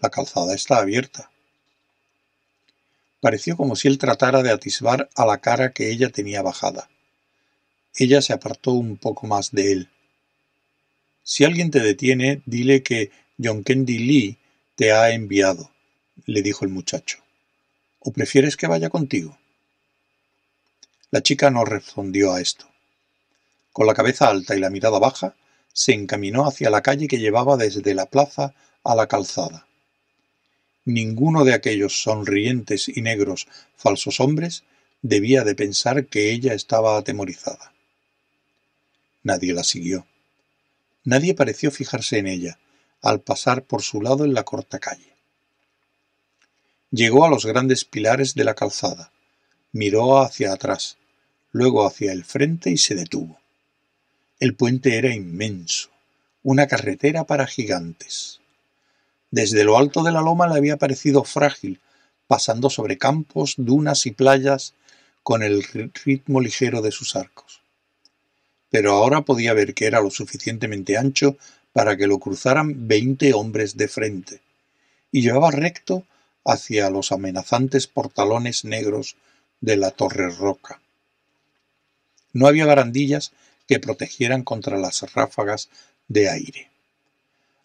la 0.00 0.10
calzada 0.10 0.54
está 0.54 0.76
abierta. 0.76 1.30
Pareció 3.22 3.56
como 3.56 3.74
si 3.74 3.88
él 3.88 3.96
tratara 3.96 4.42
de 4.42 4.50
atisbar 4.50 5.08
a 5.14 5.24
la 5.24 5.38
cara 5.38 5.72
que 5.72 5.90
ella 5.90 6.10
tenía 6.10 6.42
bajada. 6.42 6.90
Ella 7.96 8.20
se 8.20 8.34
apartó 8.34 8.72
un 8.72 8.98
poco 8.98 9.26
más 9.26 9.50
de 9.50 9.72
él. 9.72 9.88
Si 11.22 11.42
alguien 11.42 11.70
te 11.70 11.80
detiene, 11.80 12.42
dile 12.44 12.82
que 12.82 13.10
John 13.42 13.64
Kendy 13.64 13.98
Lee 13.98 14.38
te 14.76 14.92
ha 14.92 15.10
enviado, 15.10 15.70
le 16.26 16.42
dijo 16.42 16.64
el 16.64 16.70
muchacho. 16.70 17.18
¿O 18.00 18.12
prefieres 18.12 18.56
que 18.56 18.66
vaya 18.66 18.90
contigo? 18.90 19.38
La 21.10 21.22
chica 21.22 21.50
no 21.50 21.64
respondió 21.64 22.32
a 22.32 22.40
esto. 22.40 22.66
Con 23.72 23.86
la 23.86 23.94
cabeza 23.94 24.28
alta 24.28 24.56
y 24.56 24.60
la 24.60 24.70
mirada 24.70 24.98
baja, 24.98 25.34
se 25.72 25.92
encaminó 25.92 26.46
hacia 26.46 26.70
la 26.70 26.82
calle 26.82 27.08
que 27.08 27.18
llevaba 27.18 27.56
desde 27.56 27.94
la 27.94 28.06
plaza 28.06 28.54
a 28.82 28.94
la 28.94 29.06
calzada. 29.06 29.66
Ninguno 30.84 31.44
de 31.44 31.54
aquellos 31.54 32.02
sonrientes 32.02 32.88
y 32.88 33.00
negros 33.00 33.48
falsos 33.76 34.20
hombres 34.20 34.64
debía 35.02 35.44
de 35.44 35.54
pensar 35.54 36.06
que 36.06 36.30
ella 36.30 36.52
estaba 36.52 36.96
atemorizada. 36.96 37.72
Nadie 39.22 39.54
la 39.54 39.64
siguió. 39.64 40.06
Nadie 41.04 41.34
pareció 41.34 41.70
fijarse 41.70 42.18
en 42.18 42.26
ella, 42.26 42.58
al 43.04 43.20
pasar 43.20 43.64
por 43.64 43.82
su 43.82 44.00
lado 44.00 44.24
en 44.24 44.32
la 44.32 44.44
corta 44.44 44.78
calle. 44.78 45.14
Llegó 46.90 47.26
a 47.26 47.28
los 47.28 47.44
grandes 47.44 47.84
pilares 47.84 48.34
de 48.34 48.44
la 48.44 48.54
calzada, 48.54 49.12
miró 49.72 50.20
hacia 50.20 50.54
atrás, 50.54 50.96
luego 51.52 51.86
hacia 51.86 52.12
el 52.12 52.24
frente 52.24 52.70
y 52.70 52.78
se 52.78 52.94
detuvo. 52.94 53.38
El 54.40 54.54
puente 54.54 54.96
era 54.96 55.14
inmenso, 55.14 55.90
una 56.42 56.66
carretera 56.66 57.24
para 57.24 57.46
gigantes. 57.46 58.40
Desde 59.30 59.64
lo 59.64 59.76
alto 59.76 60.02
de 60.02 60.12
la 60.12 60.22
loma 60.22 60.48
le 60.48 60.54
había 60.54 60.78
parecido 60.78 61.24
frágil, 61.24 61.80
pasando 62.26 62.70
sobre 62.70 62.96
campos, 62.96 63.54
dunas 63.58 64.06
y 64.06 64.12
playas 64.12 64.72
con 65.22 65.42
el 65.42 65.62
ritmo 66.04 66.40
ligero 66.40 66.80
de 66.80 66.90
sus 66.90 67.16
arcos. 67.16 67.60
Pero 68.70 68.92
ahora 68.92 69.22
podía 69.22 69.52
ver 69.52 69.74
que 69.74 69.86
era 69.86 70.00
lo 70.00 70.10
suficientemente 70.10 70.96
ancho 70.96 71.36
para 71.74 71.96
que 71.98 72.06
lo 72.06 72.18
cruzaran 72.18 72.88
veinte 72.88 73.34
hombres 73.34 73.76
de 73.76 73.88
frente, 73.88 74.40
y 75.12 75.20
llevaba 75.20 75.50
recto 75.50 76.04
hacia 76.44 76.88
los 76.88 77.12
amenazantes 77.12 77.88
portalones 77.88 78.64
negros 78.64 79.16
de 79.60 79.76
la 79.76 79.90
torre 79.90 80.30
roca. 80.30 80.80
No 82.32 82.46
había 82.46 82.64
barandillas 82.64 83.32
que 83.66 83.80
protegieran 83.80 84.44
contra 84.44 84.78
las 84.78 85.12
ráfagas 85.14 85.68
de 86.08 86.30
aire. 86.30 86.70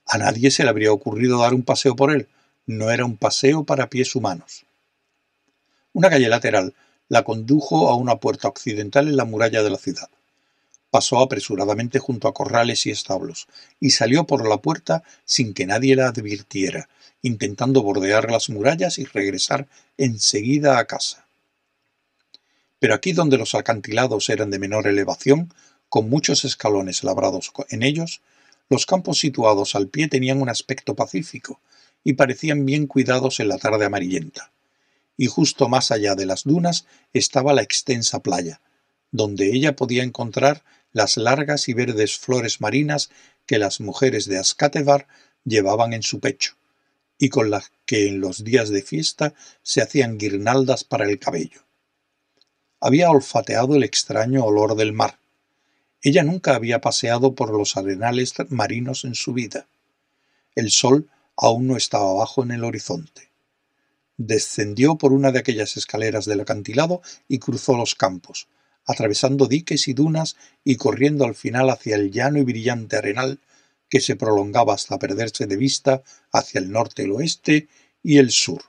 A 0.07 0.17
nadie 0.17 0.49
se 0.49 0.63
le 0.63 0.69
habría 0.69 0.91
ocurrido 0.91 1.39
dar 1.39 1.53
un 1.53 1.63
paseo 1.63 1.95
por 1.95 2.11
él. 2.11 2.27
No 2.65 2.89
era 2.89 3.05
un 3.05 3.15
paseo 3.15 3.63
para 3.63 3.89
pies 3.89 4.15
humanos. 4.15 4.65
Una 5.93 6.09
calle 6.09 6.29
lateral 6.29 6.73
la 7.09 7.23
condujo 7.23 7.89
a 7.89 7.95
una 7.95 8.15
puerta 8.15 8.47
occidental 8.47 9.07
en 9.07 9.17
la 9.17 9.25
muralla 9.25 9.61
de 9.61 9.69
la 9.69 9.77
ciudad. 9.77 10.09
Pasó 10.91 11.19
apresuradamente 11.19 11.99
junto 11.99 12.27
a 12.27 12.33
corrales 12.33 12.85
y 12.85 12.91
establos, 12.91 13.47
y 13.79 13.91
salió 13.91 14.25
por 14.25 14.47
la 14.47 14.57
puerta 14.57 15.03
sin 15.23 15.53
que 15.53 15.67
nadie 15.67 15.95
la 15.95 16.07
advirtiera, 16.07 16.89
intentando 17.21 17.83
bordear 17.83 18.31
las 18.31 18.49
murallas 18.49 18.97
y 18.97 19.05
regresar 19.05 19.67
enseguida 19.97 20.79
a 20.79 20.85
casa. 20.85 21.27
Pero 22.79 22.93
aquí 22.93 23.11
donde 23.11 23.37
los 23.37 23.55
acantilados 23.55 24.29
eran 24.29 24.49
de 24.49 24.59
menor 24.59 24.87
elevación, 24.87 25.53
con 25.89 26.09
muchos 26.09 26.45
escalones 26.45 27.03
labrados 27.03 27.51
en 27.69 27.83
ellos, 27.83 28.21
los 28.69 28.85
campos 28.85 29.19
situados 29.19 29.75
al 29.75 29.87
pie 29.87 30.07
tenían 30.07 30.41
un 30.41 30.49
aspecto 30.49 30.95
pacífico 30.95 31.59
y 32.03 32.13
parecían 32.13 32.65
bien 32.65 32.87
cuidados 32.87 33.39
en 33.39 33.49
la 33.49 33.57
tarde 33.57 33.85
amarillenta, 33.85 34.51
y 35.17 35.25
justo 35.25 35.67
más 35.67 35.91
allá 35.91 36.15
de 36.15 36.25
las 36.25 36.43
dunas 36.43 36.85
estaba 37.11 37.53
la 37.53 37.63
extensa 37.63 38.19
playa, 38.19 38.61
donde 39.11 39.51
ella 39.51 39.75
podía 39.75 40.03
encontrar 40.03 40.63
las 40.91 41.17
largas 41.17 41.69
y 41.69 41.73
verdes 41.73 42.17
flores 42.17 42.61
marinas 42.61 43.09
que 43.45 43.59
las 43.59 43.79
mujeres 43.79 44.25
de 44.25 44.37
Ascatevar 44.37 45.07
llevaban 45.43 45.93
en 45.93 46.03
su 46.03 46.19
pecho, 46.19 46.55
y 47.17 47.29
con 47.29 47.49
las 47.49 47.71
que 47.85 48.07
en 48.07 48.21
los 48.21 48.43
días 48.43 48.69
de 48.69 48.81
fiesta 48.81 49.33
se 49.63 49.81
hacían 49.81 50.17
guirnaldas 50.17 50.83
para 50.83 51.05
el 51.09 51.19
cabello. 51.19 51.61
Había 52.79 53.09
olfateado 53.11 53.75
el 53.75 53.83
extraño 53.83 54.45
olor 54.45 54.75
del 54.75 54.93
mar. 54.93 55.19
Ella 56.01 56.23
nunca 56.23 56.55
había 56.55 56.79
paseado 56.79 57.35
por 57.35 57.51
los 57.51 57.75
arenales 57.75 58.33
marinos 58.49 59.03
en 59.03 59.15
su 59.15 59.33
vida. 59.33 59.67
El 60.55 60.71
sol 60.71 61.09
aún 61.35 61.67
no 61.67 61.75
estaba 61.75 62.11
abajo 62.11 62.43
en 62.43 62.51
el 62.51 62.63
horizonte. 62.63 63.29
Descendió 64.17 64.97
por 64.97 65.11
una 65.11 65.31
de 65.31 65.39
aquellas 65.39 65.75
escaleras 65.77 66.25
del 66.25 66.41
acantilado 66.41 67.01
y 67.27 67.39
cruzó 67.39 67.75
los 67.75 67.95
campos, 67.95 68.47
atravesando 68.89 69.45
diques 69.45 69.87
y 69.87 69.93
dunas 69.93 70.35
y 70.63 70.75
corriendo 70.75 71.23
al 71.23 71.35
final 71.35 71.69
hacia 71.69 71.95
el 71.95 72.09
llano 72.09 72.39
y 72.39 72.43
brillante 72.43 72.97
arenal 72.97 73.39
que 73.87 74.01
se 74.01 74.15
prolongaba 74.15 74.73
hasta 74.73 74.97
perderse 74.97 75.45
de 75.45 75.57
vista 75.57 76.01
hacia 76.31 76.59
el 76.59 76.71
norte, 76.71 77.03
el 77.03 77.11
oeste 77.11 77.67
y 78.01 78.17
el 78.17 78.31
sur. 78.31 78.63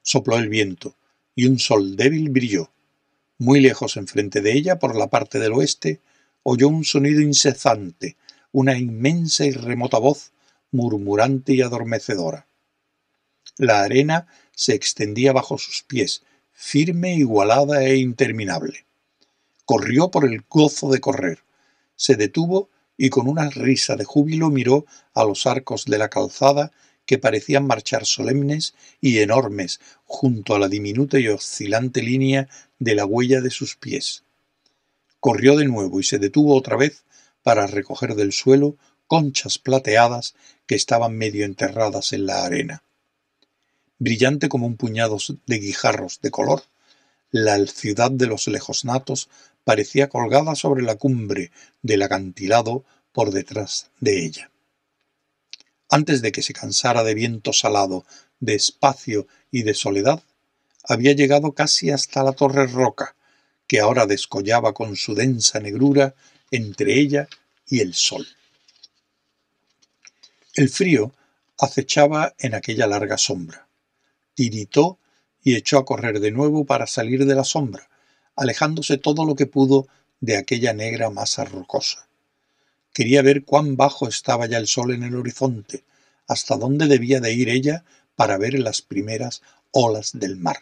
Sopló 0.00 0.38
el 0.38 0.48
viento, 0.48 0.96
y 1.34 1.46
un 1.46 1.58
sol 1.58 1.96
débil 1.96 2.30
brilló. 2.30 2.72
Muy 3.36 3.60
lejos 3.60 3.98
enfrente 3.98 4.40
de 4.40 4.54
ella, 4.54 4.78
por 4.78 4.96
la 4.96 5.08
parte 5.10 5.38
del 5.38 5.52
oeste, 5.52 6.00
oyó 6.42 6.68
un 6.68 6.84
sonido 6.84 7.20
incesante, 7.20 8.16
una 8.52 8.78
inmensa 8.78 9.44
y 9.44 9.50
remota 9.50 9.98
voz, 9.98 10.32
murmurante 10.70 11.52
y 11.52 11.60
adormecedora. 11.60 12.46
La 13.58 13.82
arena 13.82 14.28
se 14.54 14.74
extendía 14.74 15.34
bajo 15.34 15.58
sus 15.58 15.82
pies, 15.82 16.22
firme, 16.56 17.14
igualada 17.14 17.84
e 17.84 17.98
interminable. 17.98 18.86
Corrió 19.66 20.10
por 20.10 20.24
el 20.24 20.42
gozo 20.48 20.90
de 20.90 21.00
correr, 21.00 21.40
se 21.96 22.16
detuvo 22.16 22.70
y 22.96 23.10
con 23.10 23.28
una 23.28 23.50
risa 23.50 23.94
de 23.94 24.04
júbilo 24.04 24.48
miró 24.48 24.86
a 25.12 25.24
los 25.24 25.46
arcos 25.46 25.84
de 25.84 25.98
la 25.98 26.08
calzada 26.08 26.72
que 27.04 27.18
parecían 27.18 27.66
marchar 27.66 28.06
solemnes 28.06 28.74
y 29.02 29.18
enormes 29.18 29.80
junto 30.06 30.54
a 30.54 30.58
la 30.58 30.68
diminuta 30.68 31.20
y 31.20 31.28
oscilante 31.28 32.02
línea 32.02 32.48
de 32.78 32.94
la 32.94 33.04
huella 33.04 33.42
de 33.42 33.50
sus 33.50 33.76
pies. 33.76 34.24
Corrió 35.20 35.56
de 35.56 35.66
nuevo 35.66 36.00
y 36.00 36.04
se 36.04 36.18
detuvo 36.18 36.56
otra 36.56 36.76
vez 36.76 37.04
para 37.42 37.66
recoger 37.66 38.14
del 38.14 38.32
suelo 38.32 38.76
conchas 39.06 39.58
plateadas 39.58 40.34
que 40.66 40.74
estaban 40.74 41.16
medio 41.16 41.44
enterradas 41.44 42.12
en 42.12 42.26
la 42.26 42.44
arena 42.44 42.82
brillante 43.98 44.48
como 44.48 44.66
un 44.66 44.76
puñado 44.76 45.18
de 45.46 45.58
guijarros 45.58 46.20
de 46.20 46.30
color, 46.30 46.62
la 47.30 47.64
ciudad 47.66 48.10
de 48.10 48.26
los 48.26 48.46
lejos 48.46 48.84
natos 48.84 49.28
parecía 49.64 50.08
colgada 50.08 50.54
sobre 50.54 50.82
la 50.82 50.96
cumbre 50.96 51.50
del 51.82 52.02
acantilado 52.02 52.84
por 53.12 53.30
detrás 53.30 53.90
de 54.00 54.24
ella. 54.24 54.50
Antes 55.88 56.22
de 56.22 56.32
que 56.32 56.42
se 56.42 56.52
cansara 56.52 57.02
de 57.04 57.14
viento 57.14 57.52
salado, 57.52 58.04
de 58.40 58.54
espacio 58.54 59.26
y 59.50 59.62
de 59.62 59.74
soledad, 59.74 60.22
había 60.84 61.12
llegado 61.12 61.52
casi 61.52 61.90
hasta 61.90 62.22
la 62.22 62.32
torre 62.32 62.66
roca, 62.66 63.16
que 63.66 63.80
ahora 63.80 64.06
descollaba 64.06 64.72
con 64.72 64.94
su 64.94 65.14
densa 65.14 65.58
negrura 65.58 66.14
entre 66.50 66.98
ella 67.00 67.28
y 67.66 67.80
el 67.80 67.94
sol. 67.94 68.26
El 70.54 70.68
frío 70.68 71.12
acechaba 71.58 72.34
en 72.38 72.54
aquella 72.54 72.86
larga 72.86 73.18
sombra 73.18 73.65
tiritó 74.36 75.00
y 75.42 75.56
echó 75.56 75.78
a 75.78 75.84
correr 75.84 76.20
de 76.20 76.30
nuevo 76.30 76.64
para 76.64 76.86
salir 76.86 77.24
de 77.24 77.34
la 77.34 77.42
sombra, 77.42 77.88
alejándose 78.36 78.98
todo 78.98 79.24
lo 79.24 79.34
que 79.34 79.46
pudo 79.46 79.88
de 80.20 80.36
aquella 80.36 80.72
negra 80.72 81.10
masa 81.10 81.44
rocosa. 81.44 82.06
Quería 82.92 83.22
ver 83.22 83.44
cuán 83.44 83.76
bajo 83.76 84.06
estaba 84.06 84.46
ya 84.46 84.58
el 84.58 84.68
sol 84.68 84.94
en 84.94 85.02
el 85.02 85.16
horizonte, 85.16 85.84
hasta 86.28 86.56
dónde 86.56 86.86
debía 86.86 87.20
de 87.20 87.32
ir 87.32 87.48
ella 87.48 87.84
para 88.14 88.38
ver 88.38 88.58
las 88.58 88.82
primeras 88.82 89.42
olas 89.72 90.12
del 90.14 90.36
mar. 90.36 90.58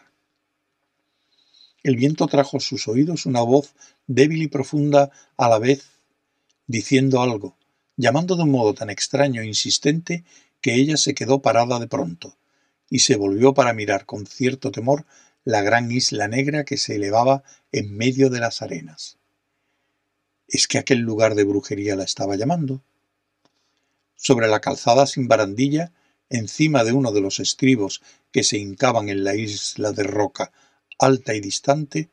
El 1.82 1.96
viento 1.96 2.26
trajo 2.26 2.56
a 2.56 2.60
sus 2.60 2.88
oídos 2.88 3.26
una 3.26 3.42
voz 3.42 3.74
débil 4.06 4.42
y 4.42 4.48
profunda 4.48 5.10
a 5.36 5.48
la 5.48 5.58
vez, 5.58 5.84
diciendo 6.66 7.22
algo, 7.22 7.56
llamando 7.96 8.36
de 8.36 8.44
un 8.44 8.50
modo 8.50 8.74
tan 8.74 8.90
extraño 8.90 9.42
e 9.42 9.46
insistente 9.46 10.24
que 10.60 10.74
ella 10.74 10.96
se 10.96 11.14
quedó 11.14 11.42
parada 11.42 11.78
de 11.78 11.86
pronto, 11.86 12.36
y 12.94 13.00
se 13.00 13.16
volvió 13.16 13.54
para 13.54 13.72
mirar 13.72 14.06
con 14.06 14.24
cierto 14.24 14.70
temor 14.70 15.04
la 15.42 15.62
gran 15.62 15.90
isla 15.90 16.28
negra 16.28 16.64
que 16.64 16.76
se 16.76 16.94
elevaba 16.94 17.42
en 17.72 17.96
medio 17.96 18.30
de 18.30 18.38
las 18.38 18.62
arenas. 18.62 19.18
¿Es 20.46 20.68
que 20.68 20.78
aquel 20.78 21.00
lugar 21.00 21.34
de 21.34 21.42
brujería 21.42 21.96
la 21.96 22.04
estaba 22.04 22.36
llamando? 22.36 22.84
Sobre 24.14 24.46
la 24.46 24.60
calzada 24.60 25.08
sin 25.08 25.26
barandilla, 25.26 25.90
encima 26.30 26.84
de 26.84 26.92
uno 26.92 27.10
de 27.10 27.20
los 27.20 27.40
estribos 27.40 28.00
que 28.30 28.44
se 28.44 28.58
hincaban 28.58 29.08
en 29.08 29.24
la 29.24 29.34
isla 29.34 29.90
de 29.90 30.04
roca 30.04 30.52
alta 30.96 31.34
y 31.34 31.40
distante, 31.40 32.10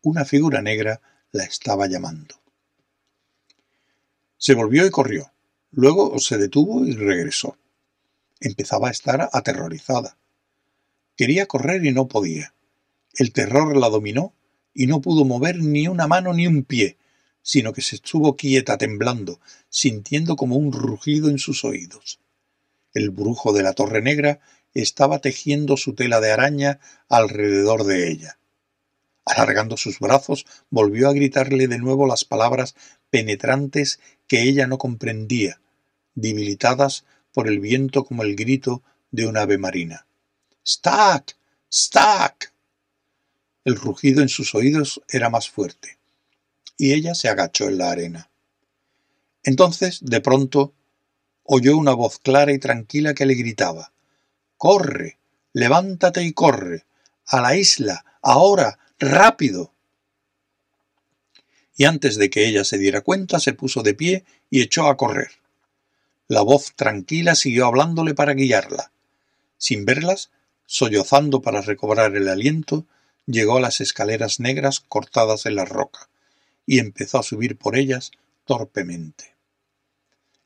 una 0.00 0.24
figura 0.24 0.62
negra 0.62 1.02
la 1.32 1.44
estaba 1.44 1.86
llamando. 1.86 2.36
Se 4.38 4.54
volvió 4.54 4.86
y 4.86 4.90
corrió. 4.90 5.30
Luego 5.70 6.18
se 6.18 6.38
detuvo 6.38 6.86
y 6.86 6.92
regresó. 6.92 7.58
Empezaba 8.40 8.88
a 8.88 8.90
estar 8.90 9.28
aterrorizada. 9.32 10.16
Quería 11.16 11.46
correr 11.46 11.84
y 11.84 11.92
no 11.92 12.08
podía. 12.08 12.54
El 13.14 13.32
terror 13.32 13.76
la 13.76 13.88
dominó 13.88 14.34
y 14.74 14.86
no 14.86 15.00
pudo 15.00 15.24
mover 15.24 15.58
ni 15.58 15.86
una 15.86 16.06
mano 16.06 16.32
ni 16.32 16.46
un 16.46 16.64
pie, 16.64 16.98
sino 17.42 17.72
que 17.72 17.82
se 17.82 17.96
estuvo 17.96 18.36
quieta 18.36 18.76
temblando, 18.78 19.40
sintiendo 19.68 20.34
como 20.34 20.56
un 20.56 20.72
rugido 20.72 21.28
en 21.28 21.38
sus 21.38 21.64
oídos. 21.64 22.18
El 22.92 23.10
brujo 23.10 23.52
de 23.52 23.62
la 23.62 23.72
Torre 23.72 24.02
Negra 24.02 24.40
estaba 24.72 25.20
tejiendo 25.20 25.76
su 25.76 25.94
tela 25.94 26.20
de 26.20 26.32
araña 26.32 26.80
alrededor 27.08 27.84
de 27.84 28.10
ella. 28.10 28.38
Alargando 29.24 29.76
sus 29.76 30.00
brazos, 30.00 30.46
volvió 30.70 31.08
a 31.08 31.12
gritarle 31.12 31.68
de 31.68 31.78
nuevo 31.78 32.06
las 32.06 32.24
palabras 32.24 32.74
penetrantes 33.10 34.00
que 34.26 34.42
ella 34.42 34.66
no 34.66 34.78
comprendía, 34.78 35.60
debilitadas 36.14 37.04
por 37.34 37.48
el 37.48 37.58
viento 37.58 38.04
como 38.04 38.22
el 38.22 38.36
grito 38.36 38.82
de 39.10 39.26
un 39.26 39.36
ave 39.36 39.58
marina. 39.58 40.06
¡Stack! 40.66 41.36
¡Stack! 41.70 42.52
El 43.64 43.76
rugido 43.76 44.22
en 44.22 44.28
sus 44.28 44.54
oídos 44.54 45.02
era 45.08 45.28
más 45.28 45.50
fuerte, 45.50 45.98
y 46.78 46.92
ella 46.92 47.14
se 47.14 47.28
agachó 47.28 47.68
en 47.68 47.78
la 47.78 47.90
arena. 47.90 48.30
Entonces, 49.42 49.98
de 50.02 50.20
pronto, 50.20 50.72
oyó 51.42 51.76
una 51.76 51.92
voz 51.92 52.18
clara 52.18 52.52
y 52.52 52.58
tranquila 52.58 53.14
que 53.14 53.26
le 53.26 53.34
gritaba 53.34 53.92
Corre, 54.56 55.18
levántate 55.52 56.22
y 56.22 56.32
corre, 56.32 56.84
a 57.26 57.40
la 57.40 57.56
isla, 57.56 58.04
ahora, 58.22 58.78
rápido. 58.98 59.72
Y 61.76 61.84
antes 61.84 62.16
de 62.16 62.30
que 62.30 62.46
ella 62.46 62.64
se 62.64 62.78
diera 62.78 63.00
cuenta, 63.00 63.40
se 63.40 63.52
puso 63.52 63.82
de 63.82 63.94
pie 63.94 64.24
y 64.50 64.62
echó 64.62 64.86
a 64.86 64.96
correr. 64.96 65.43
La 66.26 66.40
voz 66.40 66.74
tranquila 66.74 67.34
siguió 67.34 67.66
hablándole 67.66 68.14
para 68.14 68.32
guiarla. 68.32 68.92
Sin 69.58 69.84
verlas, 69.84 70.30
sollozando 70.64 71.42
para 71.42 71.60
recobrar 71.60 72.16
el 72.16 72.28
aliento, 72.28 72.86
llegó 73.26 73.58
a 73.58 73.60
las 73.60 73.80
escaleras 73.80 74.40
negras 74.40 74.80
cortadas 74.80 75.44
en 75.44 75.56
la 75.56 75.66
roca 75.66 76.08
y 76.66 76.78
empezó 76.78 77.18
a 77.18 77.22
subir 77.22 77.58
por 77.58 77.76
ellas 77.76 78.10
torpemente. 78.46 79.34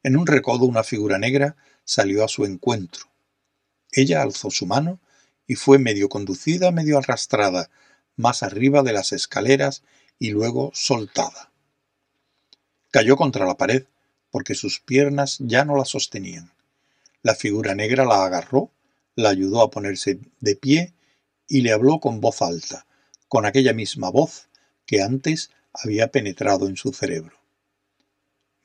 En 0.02 0.16
un 0.16 0.26
recodo 0.26 0.64
una 0.64 0.82
figura 0.82 1.18
negra 1.18 1.56
salió 1.84 2.24
a 2.24 2.28
su 2.28 2.44
encuentro. 2.44 3.04
Ella 3.92 4.22
alzó 4.22 4.50
su 4.50 4.66
mano 4.66 4.98
y 5.46 5.54
fue 5.54 5.78
medio 5.78 6.08
conducida, 6.08 6.72
medio 6.72 6.98
arrastrada, 6.98 7.70
más 8.16 8.42
arriba 8.42 8.82
de 8.82 8.92
las 8.92 9.12
escaleras 9.12 9.82
y 10.18 10.30
luego 10.30 10.72
soltada. 10.74 11.52
Cayó 12.90 13.16
contra 13.16 13.46
la 13.46 13.56
pared 13.56 13.84
porque 14.30 14.54
sus 14.54 14.80
piernas 14.80 15.36
ya 15.40 15.64
no 15.64 15.76
la 15.76 15.84
sostenían. 15.84 16.52
La 17.22 17.34
figura 17.34 17.74
negra 17.74 18.04
la 18.04 18.24
agarró, 18.24 18.70
la 19.14 19.30
ayudó 19.30 19.62
a 19.62 19.70
ponerse 19.70 20.20
de 20.40 20.56
pie 20.56 20.94
y 21.48 21.62
le 21.62 21.72
habló 21.72 21.98
con 21.98 22.20
voz 22.20 22.42
alta, 22.42 22.86
con 23.26 23.46
aquella 23.46 23.72
misma 23.72 24.10
voz 24.10 24.48
que 24.86 25.02
antes 25.02 25.50
había 25.72 26.10
penetrado 26.10 26.68
en 26.68 26.76
su 26.76 26.92
cerebro. 26.92 27.36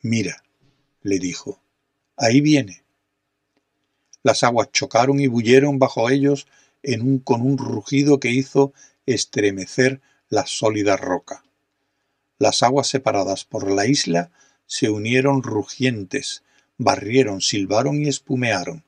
Mira, 0.02 0.44
le 1.02 1.20
dijo, 1.20 1.60
ahí 2.18 2.42
viene. 2.42 2.84
Las 4.22 4.44
aguas 4.44 4.72
chocaron 4.72 5.20
y 5.20 5.28
bullieron 5.28 5.80
bajo 5.80 6.10
ellos 6.10 6.48
en 6.82 7.02
un, 7.02 7.20
con 7.20 7.42
un 7.42 7.58
rugido 7.58 8.20
que 8.20 8.32
hizo 8.32 8.74
estremecer 9.06 10.02
la 10.30 10.46
sólida 10.46 10.98
roca. 10.98 11.44
Las 12.38 12.64
aguas 12.64 12.88
separadas 12.88 13.46
por 13.46 13.70
la 13.70 13.86
isla 13.86 14.32
se 14.66 14.90
unieron 14.90 15.44
rugientes, 15.44 16.44
barrieron, 16.78 17.42
silbaron 17.42 18.04
y 18.04 18.08
espumearon, 18.08 18.84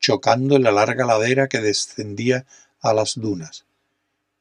chocando 0.00 0.56
en 0.56 0.62
la 0.62 0.72
larga 0.72 1.06
ladera 1.06 1.48
que 1.48 1.60
descendía 1.60 2.46
a 2.80 2.92
las 2.92 3.14
dunas, 3.14 3.64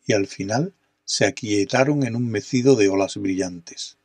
y 0.06 0.14
al 0.14 0.28
final 0.28 0.74
se 1.06 1.26
aquietaron 1.26 2.06
en 2.06 2.16
un 2.16 2.30
mecido 2.30 2.76
de 2.76 2.90
olas 2.90 3.18
brillantes. 3.18 3.98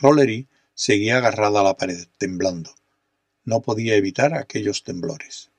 Rollery 0.00 0.46
seguía 0.74 1.18
agarrada 1.18 1.60
a 1.60 1.64
la 1.64 1.76
pared, 1.76 2.06
temblando. 2.18 2.74
No 3.44 3.62
podía 3.62 3.94
evitar 3.94 4.34
aquellos 4.34 4.84
temblores. 4.84 5.50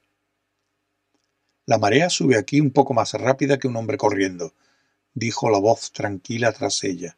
La 1.65 1.77
marea 1.77 2.09
sube 2.09 2.37
aquí 2.37 2.61
un 2.61 2.71
poco 2.71 2.93
más 2.93 3.13
rápida 3.13 3.57
que 3.57 3.67
un 3.67 3.75
hombre 3.75 3.97
corriendo, 3.97 4.53
dijo 5.13 5.49
la 5.49 5.57
voz 5.57 5.91
tranquila 5.91 6.51
tras 6.51 6.83
ella, 6.83 7.17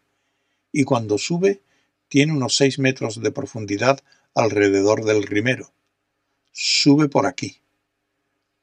y 0.72 0.86
cuando 0.86 1.18
sube 1.18 1.62
tiene 2.10 2.34
unos 2.34 2.56
seis 2.56 2.80
metros 2.80 3.22
de 3.22 3.32
profundidad 3.32 4.02
alrededor 4.36 5.06
del 5.06 5.24
rimero. 5.24 5.72
Sube 6.52 7.08
por 7.08 7.26
aquí. 7.26 7.62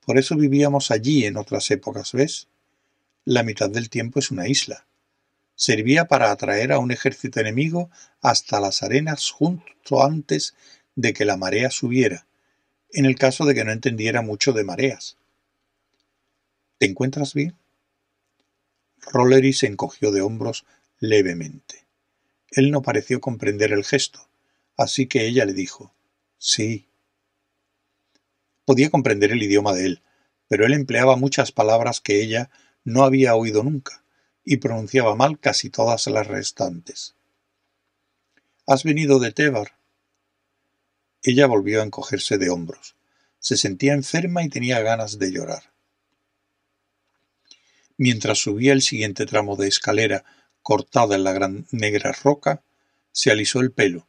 Por 0.04 0.18
eso 0.18 0.36
vivíamos 0.36 0.90
allí 0.90 1.24
en 1.24 1.36
otras 1.36 1.70
épocas, 1.70 2.12
¿ves? 2.12 2.48
La 3.24 3.42
mitad 3.42 3.70
del 3.70 3.88
tiempo 3.88 4.18
es 4.18 4.30
una 4.30 4.46
isla. 4.46 4.86
Servía 5.54 6.06
para 6.06 6.30
atraer 6.30 6.72
a 6.72 6.78
un 6.78 6.90
ejército 6.90 7.40
enemigo 7.40 7.90
hasta 8.20 8.60
las 8.60 8.82
arenas 8.82 9.30
justo 9.30 10.04
antes 10.04 10.54
de 10.94 11.12
que 11.12 11.24
la 11.24 11.36
marea 11.36 11.70
subiera, 11.70 12.26
en 12.92 13.06
el 13.06 13.16
caso 13.16 13.44
de 13.46 13.54
que 13.54 13.64
no 13.64 13.72
entendiera 13.72 14.22
mucho 14.22 14.52
de 14.52 14.64
mareas. 14.64 15.16
¿Te 16.78 16.86
encuentras 16.86 17.32
bien? 17.32 17.56
Rollery 19.12 19.52
se 19.52 19.66
encogió 19.66 20.10
de 20.10 20.20
hombros 20.20 20.66
levemente. 20.98 21.85
Él 22.50 22.70
no 22.70 22.82
pareció 22.82 23.20
comprender 23.20 23.72
el 23.72 23.84
gesto, 23.84 24.28
así 24.76 25.06
que 25.06 25.26
ella 25.26 25.44
le 25.44 25.52
dijo 25.52 25.92
Sí. 26.38 26.86
Podía 28.64 28.90
comprender 28.90 29.32
el 29.32 29.42
idioma 29.42 29.72
de 29.72 29.86
él, 29.86 30.02
pero 30.48 30.66
él 30.66 30.74
empleaba 30.74 31.16
muchas 31.16 31.52
palabras 31.52 32.00
que 32.00 32.22
ella 32.22 32.50
no 32.84 33.04
había 33.04 33.34
oído 33.34 33.62
nunca, 33.62 34.04
y 34.44 34.58
pronunciaba 34.58 35.16
mal 35.16 35.38
casi 35.38 35.70
todas 35.70 36.06
las 36.06 36.26
restantes. 36.26 37.16
¿Has 38.66 38.84
venido 38.84 39.18
de 39.18 39.32
Tebar? 39.32 39.76
Ella 41.22 41.46
volvió 41.46 41.80
a 41.80 41.84
encogerse 41.84 42.38
de 42.38 42.50
hombros. 42.50 42.94
Se 43.38 43.56
sentía 43.56 43.92
enferma 43.92 44.44
y 44.44 44.48
tenía 44.48 44.80
ganas 44.80 45.18
de 45.18 45.32
llorar. 45.32 45.72
Mientras 47.96 48.38
subía 48.38 48.72
el 48.72 48.82
siguiente 48.82 49.26
tramo 49.26 49.56
de 49.56 49.68
escalera 49.68 50.24
cortada 50.66 51.14
en 51.14 51.22
la 51.22 51.32
gran 51.32 51.68
negra 51.70 52.10
roca, 52.10 52.60
se 53.12 53.30
alisó 53.30 53.60
el 53.60 53.70
pelo, 53.70 54.08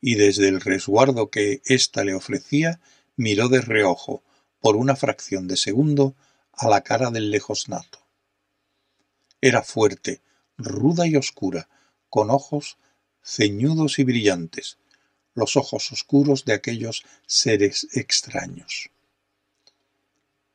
y 0.00 0.14
desde 0.14 0.48
el 0.48 0.62
resguardo 0.62 1.28
que 1.28 1.60
ésta 1.66 2.02
le 2.02 2.14
ofrecía, 2.14 2.80
miró 3.16 3.50
de 3.50 3.60
reojo, 3.60 4.22
por 4.58 4.76
una 4.76 4.96
fracción 4.96 5.48
de 5.48 5.58
segundo, 5.58 6.14
a 6.54 6.66
la 6.70 6.80
cara 6.80 7.10
del 7.10 7.30
lejos 7.30 7.68
nato. 7.68 7.98
Era 9.42 9.62
fuerte, 9.62 10.22
ruda 10.56 11.06
y 11.06 11.14
oscura, 11.14 11.68
con 12.08 12.30
ojos 12.30 12.78
ceñudos 13.22 13.98
y 13.98 14.04
brillantes, 14.04 14.78
los 15.34 15.58
ojos 15.58 15.92
oscuros 15.92 16.46
de 16.46 16.54
aquellos 16.54 17.04
seres 17.26 17.86
extraños. 17.92 18.88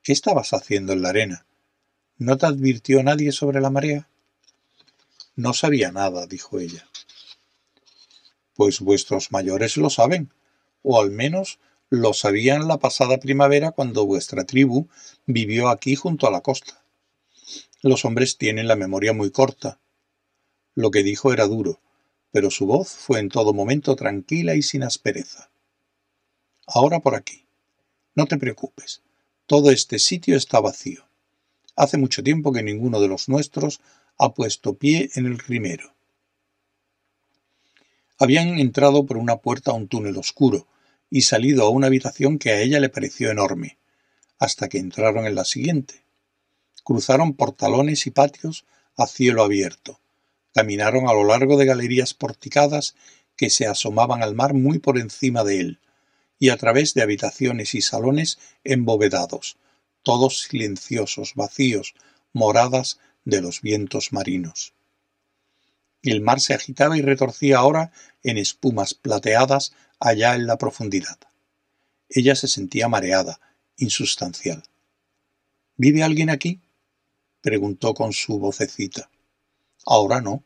¿Qué 0.02 0.14
estabas 0.14 0.52
haciendo 0.54 0.94
en 0.94 1.04
la 1.04 1.10
arena? 1.10 1.46
¿No 2.18 2.40
te 2.40 2.48
advirtió 2.48 3.04
nadie 3.04 3.32
sobre 3.32 3.62
la 3.62 3.70
marea? 3.70 4.10
No 5.36 5.54
sabía 5.54 5.92
nada, 5.92 6.28
dijo 6.28 6.60
ella. 6.60 6.88
Pues 8.56 8.80
vuestros 8.80 9.32
mayores 9.32 9.78
lo 9.78 9.90
saben, 9.90 10.32
o 10.84 11.02
al 11.02 11.10
menos 11.10 11.60
lo 11.90 12.14
sabían 12.14 12.68
la 12.68 12.78
pasada 12.78 13.20
primavera 13.20 13.72
cuando 13.72 14.06
vuestra 14.06 14.46
tribu 14.46 14.88
vivió 15.26 15.70
aquí 15.70 15.96
junto 15.96 16.28
a 16.28 16.32
la 16.32 16.42
costa. 16.42 16.84
Los 17.82 18.06
hombres 18.06 18.38
tienen 18.38 18.68
la 18.68 18.76
memoria 18.76 19.14
muy 19.14 19.32
corta. 19.32 19.80
Lo 20.76 20.92
que 20.92 21.04
dijo 21.04 21.34
era 21.34 21.48
duro, 21.48 21.80
pero 22.32 22.50
su 22.50 22.66
voz 22.66 22.90
fue 22.90 23.20
en 23.20 23.30
todo 23.30 23.54
momento 23.54 23.96
tranquila 23.96 24.56
y 24.56 24.62
sin 24.62 24.84
aspereza. 24.84 25.50
Ahora 26.68 27.00
por 27.00 27.16
aquí. 27.16 27.46
No 28.16 28.26
te 28.26 28.38
preocupes. 28.38 29.02
Todo 29.48 29.72
este 29.72 30.00
sitio 30.00 30.38
está 30.38 30.60
vacío. 30.60 31.06
Hace 31.76 31.98
mucho 31.98 32.24
tiempo 32.24 32.54
que 32.54 32.64
ninguno 32.64 33.02
de 33.02 33.08
los 33.08 33.28
nuestros 33.30 33.82
ha 34.18 34.34
puesto 34.34 34.76
pie 34.76 35.10
en 35.16 35.26
el 35.26 35.40
rimero. 35.40 35.94
Habían 38.20 38.60
entrado 38.60 39.06
por 39.06 39.18
una 39.18 39.38
puerta 39.38 39.72
a 39.72 39.74
un 39.74 39.88
túnel 39.88 40.18
oscuro 40.18 40.68
y 41.10 41.22
salido 41.22 41.64
a 41.64 41.70
una 41.70 41.88
habitación 41.88 42.40
que 42.40 42.52
a 42.52 42.62
ella 42.62 42.80
le 42.80 42.90
pareció 42.90 43.30
enorme, 43.32 43.78
hasta 44.40 44.70
que 44.70 44.78
entraron 44.78 45.26
en 45.26 45.36
la 45.36 45.46
siguiente. 45.46 46.04
Cruzaron 46.84 47.34
portalones 47.34 48.08
y 48.08 48.12
patios 48.12 48.66
a 48.98 49.08
cielo 49.08 49.44
abierto. 49.44 50.00
Caminaron 50.54 51.08
a 51.08 51.14
lo 51.14 51.24
largo 51.24 51.58
de 51.58 51.66
galerías 51.66 52.14
porticadas 52.14 52.96
que 53.36 53.50
se 53.50 53.66
asomaban 53.66 54.22
al 54.22 54.36
mar 54.36 54.54
muy 54.54 54.80
por 54.80 54.98
encima 54.98 55.44
de 55.44 55.60
él, 55.60 55.80
y 56.40 56.50
a 56.50 56.58
través 56.58 56.94
de 56.94 57.02
habitaciones 57.02 57.74
y 57.74 57.82
salones 57.82 58.38
embovedados, 58.64 59.58
todos 60.04 60.42
silenciosos, 60.42 61.34
vacíos, 61.36 61.94
moradas 62.34 63.00
de 63.26 63.42
los 63.42 63.62
vientos 63.62 64.14
marinos. 64.14 64.74
El 66.02 66.22
mar 66.22 66.42
se 66.42 66.54
agitaba 66.54 66.98
y 66.98 67.02
retorcía 67.02 67.60
ahora 67.60 67.92
en 68.24 68.38
espumas 68.38 68.94
plateadas 68.94 69.74
allá 70.00 70.36
en 70.36 70.48
la 70.48 70.58
profundidad. 70.58 71.18
Ella 72.10 72.36
se 72.36 72.48
sentía 72.48 72.90
mareada, 72.90 73.40
insustancial. 73.78 74.64
¿Vive 75.78 76.04
alguien 76.04 76.30
aquí? 76.30 76.60
preguntó 77.42 77.94
con 77.94 78.14
su 78.14 78.38
vocecita. 78.40 79.10
Ahora 79.86 80.22
no. 80.22 80.44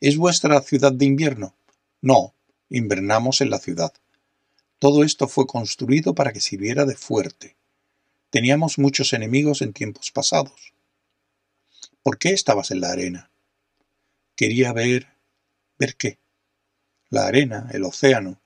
¿Es 0.00 0.16
vuestra 0.16 0.60
ciudad 0.62 0.92
de 0.92 1.04
invierno? 1.04 1.54
No, 2.00 2.34
invernamos 2.68 3.40
en 3.40 3.50
la 3.50 3.58
ciudad. 3.58 3.92
Todo 4.78 5.04
esto 5.04 5.28
fue 5.28 5.46
construido 5.46 6.14
para 6.14 6.32
que 6.32 6.40
sirviera 6.40 6.84
de 6.84 6.96
fuerte. 6.96 7.56
Teníamos 8.30 8.78
muchos 8.78 9.12
enemigos 9.12 9.62
en 9.62 9.72
tiempos 9.72 10.10
pasados. 10.10 10.72
¿Por 12.02 12.18
qué 12.18 12.30
estabas 12.30 12.70
en 12.70 12.80
la 12.80 12.90
arena? 12.90 13.30
Quería 14.34 14.72
ver... 14.72 15.08
¿Ver 15.78 15.96
qué? 15.96 16.18
La 17.10 17.26
arena, 17.26 17.68
el 17.72 17.84
océano. 17.84 18.40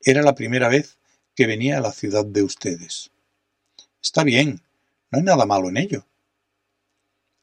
Era 0.00 0.22
la 0.22 0.34
primera 0.34 0.68
vez 0.68 0.98
que 1.34 1.46
venía 1.46 1.78
a 1.78 1.80
la 1.80 1.92
ciudad 1.92 2.24
de 2.24 2.42
ustedes. 2.42 3.10
Está 4.02 4.24
bien, 4.24 4.62
no 5.10 5.18
hay 5.18 5.24
nada 5.24 5.44
malo 5.46 5.68
en 5.68 5.76
ello. 5.76 6.06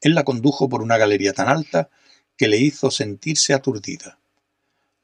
Él 0.02 0.16
la 0.16 0.24
condujo 0.24 0.70
por 0.70 0.82
una 0.82 0.98
galería 0.98 1.34
tan 1.34 1.48
alta 1.48 1.90
que 2.36 2.48
le 2.48 2.58
hizo 2.58 2.90
sentirse 2.90 3.54
aturdida. 3.54 4.20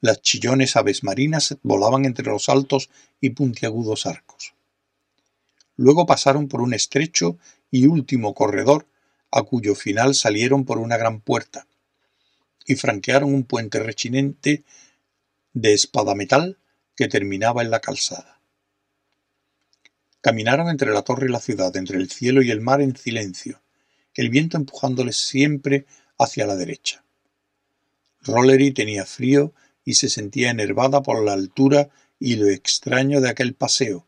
Las 0.01 0.21
chillones 0.21 0.75
aves 0.75 1.03
marinas 1.03 1.57
volaban 1.61 2.05
entre 2.05 2.25
los 2.25 2.49
altos 2.49 2.89
y 3.21 3.31
puntiagudos 3.31 4.05
arcos. 4.05 4.55
Luego 5.75 6.05
pasaron 6.05 6.47
por 6.47 6.61
un 6.61 6.73
estrecho 6.73 7.37
y 7.69 7.85
último 7.85 8.33
corredor, 8.33 8.87
a 9.31 9.43
cuyo 9.43 9.75
final 9.75 10.15
salieron 10.15 10.65
por 10.65 10.79
una 10.79 10.97
gran 10.97 11.21
puerta, 11.21 11.67
y 12.65 12.75
franquearon 12.75 13.33
un 13.33 13.43
puente 13.43 13.79
rechinente 13.79 14.63
de 15.53 15.73
espada 15.73 16.15
metal 16.15 16.57
que 16.95 17.07
terminaba 17.07 17.61
en 17.61 17.71
la 17.71 17.79
calzada. 17.79 18.39
Caminaron 20.21 20.69
entre 20.69 20.91
la 20.91 21.01
torre 21.01 21.27
y 21.27 21.31
la 21.31 21.39
ciudad, 21.39 21.75
entre 21.77 21.97
el 21.97 22.09
cielo 22.09 22.41
y 22.41 22.51
el 22.51 22.61
mar 22.61 22.81
en 22.81 22.95
silencio, 22.95 23.61
el 24.15 24.29
viento 24.29 24.57
empujándoles 24.57 25.15
siempre 25.15 25.85
hacia 26.17 26.45
la 26.45 26.55
derecha. 26.55 27.03
Rollery 28.21 28.71
tenía 28.71 29.05
frío 29.05 29.53
y 29.85 29.93
se 29.93 30.09
sentía 30.09 30.49
enervada 30.49 31.01
por 31.01 31.23
la 31.23 31.33
altura 31.33 31.89
y 32.19 32.35
lo 32.35 32.47
extraño 32.47 33.21
de 33.21 33.29
aquel 33.29 33.53
paseo, 33.53 34.05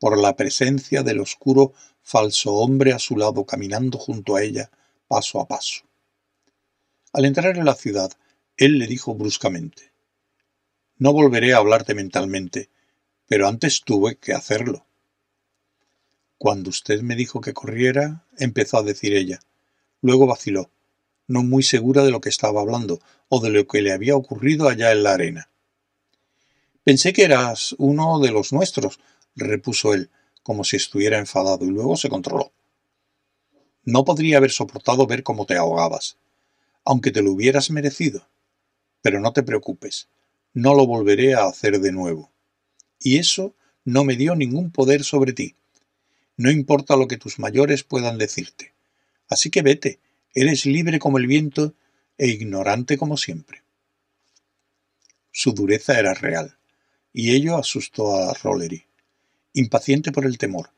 por 0.00 0.18
la 0.18 0.36
presencia 0.36 1.02
del 1.02 1.20
oscuro 1.20 1.72
falso 2.04 2.52
hombre 2.52 2.92
a 2.92 2.98
su 2.98 3.16
lado 3.16 3.44
caminando 3.46 3.98
junto 3.98 4.36
a 4.36 4.42
ella 4.42 4.70
paso 5.08 5.40
a 5.40 5.48
paso. 5.48 5.82
Al 7.12 7.24
entrar 7.24 7.56
en 7.56 7.64
la 7.64 7.74
ciudad, 7.74 8.12
él 8.56 8.78
le 8.78 8.86
dijo 8.86 9.14
bruscamente 9.14 9.90
No 10.98 11.12
volveré 11.12 11.54
a 11.54 11.56
hablarte 11.56 11.94
mentalmente, 11.94 12.68
pero 13.26 13.48
antes 13.48 13.82
tuve 13.82 14.16
que 14.16 14.34
hacerlo. 14.34 14.84
Cuando 16.36 16.68
usted 16.70 17.00
me 17.00 17.16
dijo 17.16 17.40
que 17.40 17.54
corriera, 17.54 18.26
empezó 18.36 18.78
a 18.78 18.82
decir 18.82 19.14
ella. 19.14 19.40
Luego 20.02 20.26
vaciló, 20.26 20.70
no 21.26 21.42
muy 21.42 21.62
segura 21.62 22.04
de 22.04 22.10
lo 22.10 22.20
que 22.20 22.28
estaba 22.28 22.60
hablando 22.60 23.00
o 23.28 23.40
de 23.40 23.48
lo 23.48 23.66
que 23.66 23.80
le 23.80 23.92
había 23.92 24.14
ocurrido 24.14 24.68
allá 24.68 24.92
en 24.92 25.02
la 25.04 25.14
arena. 25.14 25.48
Pensé 26.82 27.14
que 27.14 27.24
eras 27.24 27.74
uno 27.78 28.18
de 28.20 28.30
los 28.30 28.52
nuestros, 28.52 29.00
repuso 29.34 29.94
él, 29.94 30.10
como 30.44 30.62
si 30.62 30.76
estuviera 30.76 31.18
enfadado, 31.18 31.64
y 31.64 31.70
luego 31.70 31.96
se 31.96 32.08
controló. 32.08 32.52
No 33.84 34.04
podría 34.04 34.36
haber 34.36 34.52
soportado 34.52 35.06
ver 35.08 35.24
cómo 35.24 35.46
te 35.46 35.56
ahogabas, 35.56 36.16
aunque 36.84 37.10
te 37.10 37.22
lo 37.22 37.32
hubieras 37.32 37.70
merecido. 37.70 38.28
Pero 39.02 39.18
no 39.20 39.32
te 39.32 39.42
preocupes, 39.42 40.08
no 40.52 40.74
lo 40.74 40.86
volveré 40.86 41.34
a 41.34 41.46
hacer 41.46 41.80
de 41.80 41.90
nuevo. 41.90 42.30
Y 43.00 43.18
eso 43.18 43.54
no 43.84 44.04
me 44.04 44.16
dio 44.16 44.36
ningún 44.36 44.70
poder 44.70 45.02
sobre 45.02 45.32
ti. 45.32 45.56
No 46.36 46.50
importa 46.50 46.96
lo 46.96 47.08
que 47.08 47.16
tus 47.16 47.38
mayores 47.38 47.82
puedan 47.82 48.18
decirte. 48.18 48.72
Así 49.28 49.50
que 49.50 49.62
vete, 49.62 49.98
eres 50.34 50.66
libre 50.66 50.98
como 50.98 51.18
el 51.18 51.26
viento 51.26 51.74
e 52.18 52.28
ignorante 52.28 52.96
como 52.96 53.16
siempre. 53.16 53.62
Su 55.32 55.52
dureza 55.52 55.98
era 55.98 56.14
real, 56.14 56.56
y 57.12 57.34
ello 57.34 57.56
asustó 57.56 58.16
a 58.16 58.34
Rollery. 58.34 58.84
Impaciente 59.54 60.10
por 60.10 60.26
el 60.26 60.36
temor, 60.36 60.70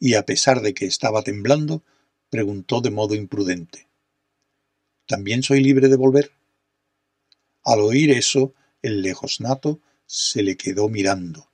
y 0.00 0.14
a 0.14 0.26
pesar 0.26 0.60
de 0.60 0.74
que 0.74 0.86
estaba 0.86 1.22
temblando, 1.22 1.84
preguntó 2.30 2.80
de 2.80 2.90
modo 2.90 3.14
imprudente. 3.14 3.86
¿También 5.06 5.44
soy 5.44 5.62
libre 5.62 5.88
de 5.88 5.96
volver? 5.96 6.32
Al 7.62 7.80
oír 7.80 8.10
eso, 8.10 8.52
el 8.82 9.02
lejosnato 9.02 9.80
se 10.06 10.42
le 10.42 10.56
quedó 10.56 10.88
mirando. 10.88 11.48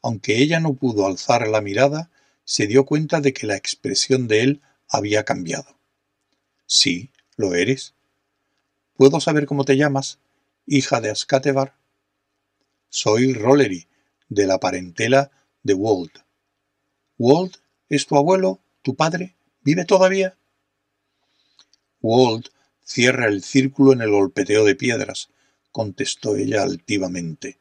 Aunque 0.00 0.38
ella 0.38 0.60
no 0.60 0.74
pudo 0.74 1.06
alzar 1.06 1.48
la 1.48 1.60
mirada, 1.60 2.10
se 2.44 2.68
dio 2.68 2.86
cuenta 2.86 3.20
de 3.20 3.32
que 3.32 3.48
la 3.48 3.56
expresión 3.56 4.28
de 4.28 4.42
él 4.42 4.62
había 4.88 5.24
cambiado. 5.24 5.76
Sí, 6.66 7.10
lo 7.36 7.54
eres. 7.54 7.94
¿Puedo 8.94 9.18
saber 9.20 9.46
cómo 9.46 9.64
te 9.64 9.76
llamas, 9.76 10.20
hija 10.66 11.00
de 11.00 11.10
Ascatebar? 11.10 11.74
Soy 12.90 13.34
Rollery, 13.34 13.88
de 14.28 14.46
la 14.46 14.60
parentela 14.60 15.32
de 15.66 15.74
Wold. 15.74 16.12
¿Wold 17.18 17.56
es 17.88 18.06
tu 18.06 18.16
abuelo, 18.16 18.60
tu 18.82 18.94
padre? 18.94 19.36
¿Vive 19.62 19.84
todavía? 19.84 20.38
Wold 22.00 22.46
cierra 22.84 23.26
el 23.26 23.42
círculo 23.42 23.92
en 23.92 24.00
el 24.00 24.10
golpeteo 24.10 24.64
de 24.64 24.76
piedras, 24.76 25.30
contestó 25.72 26.36
ella 26.36 26.62
altivamente, 26.62 27.58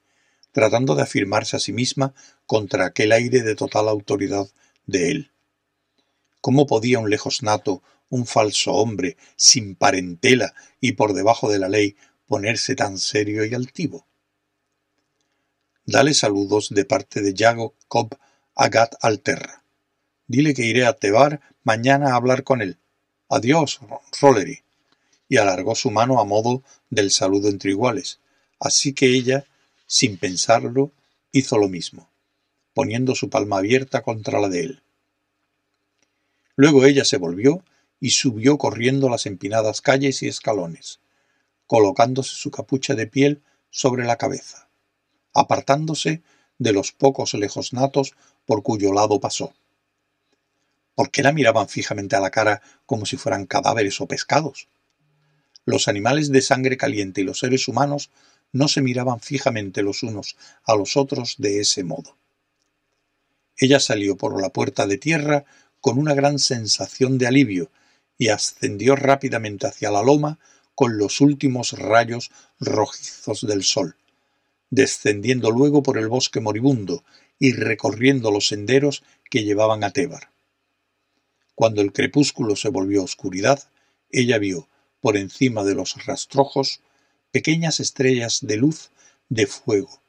tratando 0.52 0.94
de 0.96 1.02
afirmarse 1.02 1.58
a 1.58 1.60
sí 1.60 1.74
misma 1.74 2.14
contra 2.46 2.86
aquel 2.86 3.12
aire 3.12 3.42
de 3.42 3.56
total 3.56 3.90
autoridad 3.90 4.48
de 4.86 5.10
él. 5.10 5.32
¿Cómo 6.42 6.68
podía 6.68 7.00
un 7.00 7.10
lejos 7.10 7.42
nato, 7.42 7.82
un 8.10 8.28
falso 8.28 8.74
hombre, 8.74 9.18
sin 9.36 9.76
parentela 9.76 10.54
y 10.80 10.92
por 10.92 11.14
debajo 11.14 11.50
de 11.52 11.58
la 11.58 11.70
ley, 11.70 11.98
ponerse 12.28 12.76
tan 12.76 13.00
serio 13.00 13.44
y 13.46 13.56
altivo? 13.56 14.06
Dale 15.86 16.14
saludos 16.14 16.70
de 16.70 16.86
parte 16.86 17.22
de 17.22 17.34
Yago 17.34 17.76
Cobb 17.88 18.18
Agat 18.56 18.96
Alterra. 19.02 19.64
Dile 20.28 20.54
que 20.54 20.66
iré 20.66 20.86
a 20.86 20.94
Tebar 20.94 21.42
mañana 21.64 22.12
a 22.12 22.16
hablar 22.16 22.44
con 22.44 22.62
él. 22.62 22.78
Adiós, 23.30 23.80
Rollery. 24.22 24.62
Y 25.30 25.38
alargó 25.38 25.76
su 25.76 25.92
mano 25.92 26.20
a 26.20 26.26
modo 26.26 26.64
del 26.90 27.12
saludo 27.12 27.50
entre 27.50 27.72
iguales. 27.72 28.20
Así 28.60 28.94
que 28.94 29.08
ella, 29.08 29.46
sin 29.88 30.18
pensarlo, 30.18 30.92
hizo 31.32 31.58
lo 31.58 31.68
mismo 31.68 32.10
poniendo 32.76 33.16
su 33.16 33.30
palma 33.30 33.60
abierta 33.60 34.04
contra 34.04 34.40
la 34.40 34.50
de 34.50 34.60
él. 34.60 34.82
Luego 36.58 36.86
ella 36.86 37.06
se 37.06 37.18
volvió 37.18 37.64
y 38.02 38.10
subió 38.10 38.58
corriendo 38.58 39.10
las 39.10 39.26
empinadas 39.26 39.80
calles 39.80 40.22
y 40.22 40.28
escalones, 40.28 41.00
colocándose 41.68 42.36
su 42.36 42.52
capucha 42.52 42.94
de 42.94 43.08
piel 43.08 43.42
sobre 43.70 44.04
la 44.04 44.18
cabeza, 44.18 44.65
apartándose 45.36 46.24
de 46.58 46.74
los 46.74 46.92
pocos 46.92 47.34
lejos 47.34 47.74
natos 47.74 48.16
por 48.46 48.64
cuyo 48.64 48.94
lado 48.94 49.20
pasó. 49.20 49.54
¿Por 50.96 51.12
qué 51.12 51.22
la 51.22 51.34
miraban 51.34 51.68
fijamente 51.68 52.16
a 52.16 52.22
la 52.22 52.32
cara 52.32 52.62
como 52.86 53.06
si 53.06 53.18
fueran 53.18 53.46
cadáveres 53.46 54.00
o 54.02 54.08
pescados? 54.08 54.70
Los 55.66 55.88
animales 55.88 56.32
de 56.32 56.42
sangre 56.42 56.78
caliente 56.78 57.22
y 57.22 57.24
los 57.26 57.40
seres 57.40 57.68
humanos 57.68 58.10
no 58.54 58.68
se 58.68 58.82
miraban 58.82 59.20
fijamente 59.20 59.84
los 59.84 60.04
unos 60.04 60.38
a 60.64 60.76
los 60.76 60.96
otros 60.96 61.36
de 61.38 61.60
ese 61.60 61.84
modo. 61.84 62.16
Ella 63.58 63.80
salió 63.80 64.16
por 64.16 64.42
la 64.42 64.50
puerta 64.50 64.88
de 64.88 64.98
tierra 64.98 65.46
con 65.82 65.98
una 65.98 66.14
gran 66.14 66.40
sensación 66.40 67.18
de 67.18 67.28
alivio 67.28 67.70
y 68.18 68.30
ascendió 68.30 68.96
rápidamente 68.96 69.68
hacia 69.68 69.92
la 69.92 70.04
loma 70.04 70.40
con 70.74 70.98
los 70.98 71.22
últimos 71.22 71.74
rayos 71.74 72.32
rojizos 72.60 73.46
del 73.46 73.64
sol, 73.64 73.96
descendiendo 74.76 75.52
luego 75.52 75.82
por 75.82 75.98
el 75.98 76.10
bosque 76.10 76.42
moribundo 76.42 77.06
y 77.40 77.54
recorriendo 77.54 78.30
los 78.30 78.48
senderos 78.48 79.04
que 79.30 79.44
llevaban 79.44 79.86
a 79.86 79.92
Tébar. 79.92 80.32
Cuando 81.56 81.82
el 81.82 81.94
crepúsculo 81.94 82.58
se 82.58 82.68
volvió 82.68 83.04
oscuridad, 83.04 83.64
ella 84.12 84.38
vio, 84.38 84.68
por 85.00 85.16
encima 85.16 85.64
de 85.64 85.76
los 85.76 86.06
rastrojos, 86.06 86.82
pequeñas 87.32 87.80
estrellas 87.80 88.40
de 88.42 88.58
luz 88.58 88.92
de 89.30 89.48
fuego, 89.48 90.02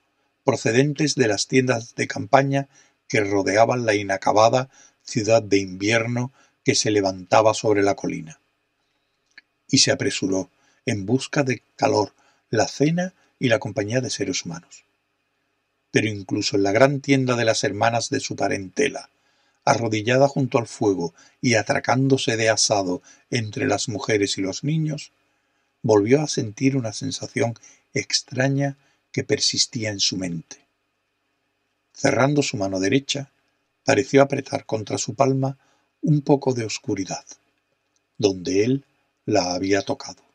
procedentes 0.44 1.14
de 1.14 1.28
las 1.28 1.46
tiendas 1.46 1.94
de 1.94 2.08
campaña 2.08 2.68
que 3.08 3.20
rodeaban 3.20 3.86
la 3.86 3.94
inacabada 3.94 4.68
ciudad 5.02 5.42
de 5.42 5.58
invierno 5.58 6.32
que 6.64 6.74
se 6.74 6.90
levantaba 6.90 7.54
sobre 7.54 7.84
la 7.84 7.94
colina. 7.94 8.40
Y 9.68 9.78
se 9.78 9.92
apresuró, 9.92 10.50
en 10.86 11.06
busca 11.06 11.44
de 11.44 11.62
calor, 11.76 12.14
la 12.50 12.66
cena 12.66 13.14
y 13.38 13.48
la 13.48 13.58
compañía 13.58 14.00
de 14.00 14.10
seres 14.10 14.44
humanos. 14.44 14.84
Pero 15.90 16.08
incluso 16.08 16.56
en 16.56 16.62
la 16.62 16.72
gran 16.72 17.00
tienda 17.00 17.36
de 17.36 17.44
las 17.44 17.64
hermanas 17.64 18.10
de 18.10 18.20
su 18.20 18.36
parentela, 18.36 19.10
arrodillada 19.64 20.28
junto 20.28 20.58
al 20.58 20.66
fuego 20.66 21.14
y 21.40 21.54
atracándose 21.54 22.36
de 22.36 22.48
asado 22.48 23.02
entre 23.30 23.66
las 23.66 23.88
mujeres 23.88 24.38
y 24.38 24.40
los 24.40 24.64
niños, 24.64 25.12
volvió 25.82 26.22
a 26.22 26.28
sentir 26.28 26.76
una 26.76 26.92
sensación 26.92 27.54
extraña 27.94 28.76
que 29.12 29.24
persistía 29.24 29.90
en 29.90 30.00
su 30.00 30.16
mente. 30.16 30.66
Cerrando 31.92 32.42
su 32.42 32.56
mano 32.56 32.78
derecha, 32.80 33.30
pareció 33.84 34.22
apretar 34.22 34.66
contra 34.66 34.98
su 34.98 35.14
palma 35.14 35.58
un 36.02 36.20
poco 36.20 36.52
de 36.54 36.64
oscuridad, 36.64 37.24
donde 38.18 38.64
él 38.64 38.84
la 39.24 39.54
había 39.54 39.82
tocado. 39.82 40.25